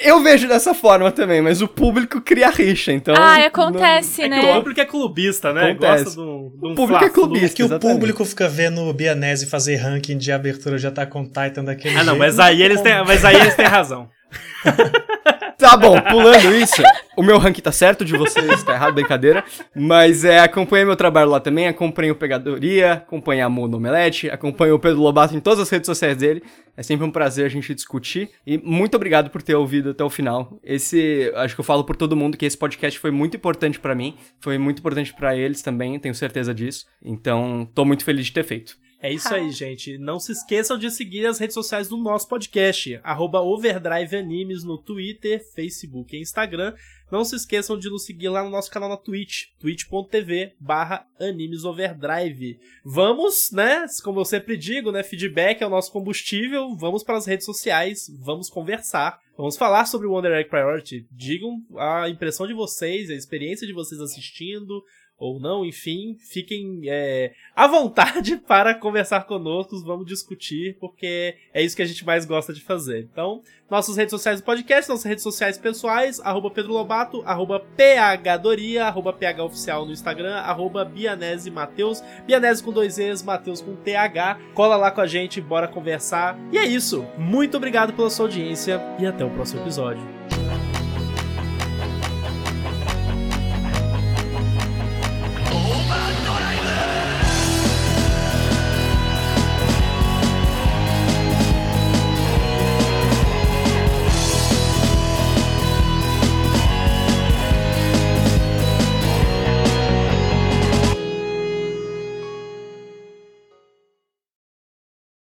[0.03, 3.15] Eu vejo dessa forma também, mas o público cria rixa, então.
[3.17, 4.29] Ah, acontece, não...
[4.29, 4.39] né?
[4.39, 5.71] É que o público é clubista, né?
[5.71, 6.05] Acontece.
[6.05, 7.47] Gosta do, do um o público é clubista.
[7.47, 7.97] É que exatamente.
[7.97, 11.95] o público fica vendo o Bianese fazer ranking de abertura já tá com Titan daquele
[11.95, 14.09] Ah, não, jeito, mas aí, eles têm, mas aí eles têm razão.
[15.59, 16.81] Tá bom, pulando isso,
[17.17, 19.45] o meu ranking tá certo de vocês, tá errado, brincadeira.
[19.75, 24.73] Mas é, acompanhei meu trabalho lá também, acompanhei o Pegadoria, acompanhei a Mono Omelete, acompanhei
[24.73, 26.45] o Pedro Lobato em todas as redes sociais dele.
[26.77, 28.31] É sempre um prazer a gente discutir.
[28.47, 30.61] E muito obrigado por ter ouvido até o final.
[30.63, 33.97] Esse, acho que eu falo por todo mundo que esse podcast foi muito importante para
[33.97, 36.87] mim, foi muito importante para eles também, tenho certeza disso.
[37.05, 38.77] Então, tô muito feliz de ter feito.
[39.01, 39.97] É isso aí, gente.
[39.99, 44.77] Não se esqueçam de seguir as redes sociais do nosso podcast, arroba Overdrive Animes no
[44.77, 46.75] Twitter, Facebook e Instagram.
[47.11, 52.59] Não se esqueçam de nos seguir lá no nosso canal na Twitch, twitch.tv barra animesoverdrive.
[52.85, 57.25] Vamos, né, como eu sempre digo, né, feedback é o nosso combustível, vamos para as
[57.25, 61.07] redes sociais, vamos conversar, vamos falar sobre o Wonder Egg Priority.
[61.11, 64.85] Digam a impressão de vocês, a experiência de vocês assistindo,
[65.19, 71.75] ou não, enfim, fiquem é, à vontade para conversar conosco, vamos discutir, porque é isso
[71.75, 73.09] que a gente mais gosta de fazer.
[73.13, 78.87] Então, nossas redes sociais do podcast, nossas redes sociais pessoais, arroba Pedro Lobato, arroba PHDoria,
[78.87, 84.39] arroba PHOficial no Instagram, arroba Bianese Mateus, Bianese com dois E's, Mateus com TH.
[84.55, 86.39] Cola lá com a gente, bora conversar.
[86.53, 87.05] E é isso.
[87.19, 90.03] Muito obrigado pela sua audiência e até o próximo episódio.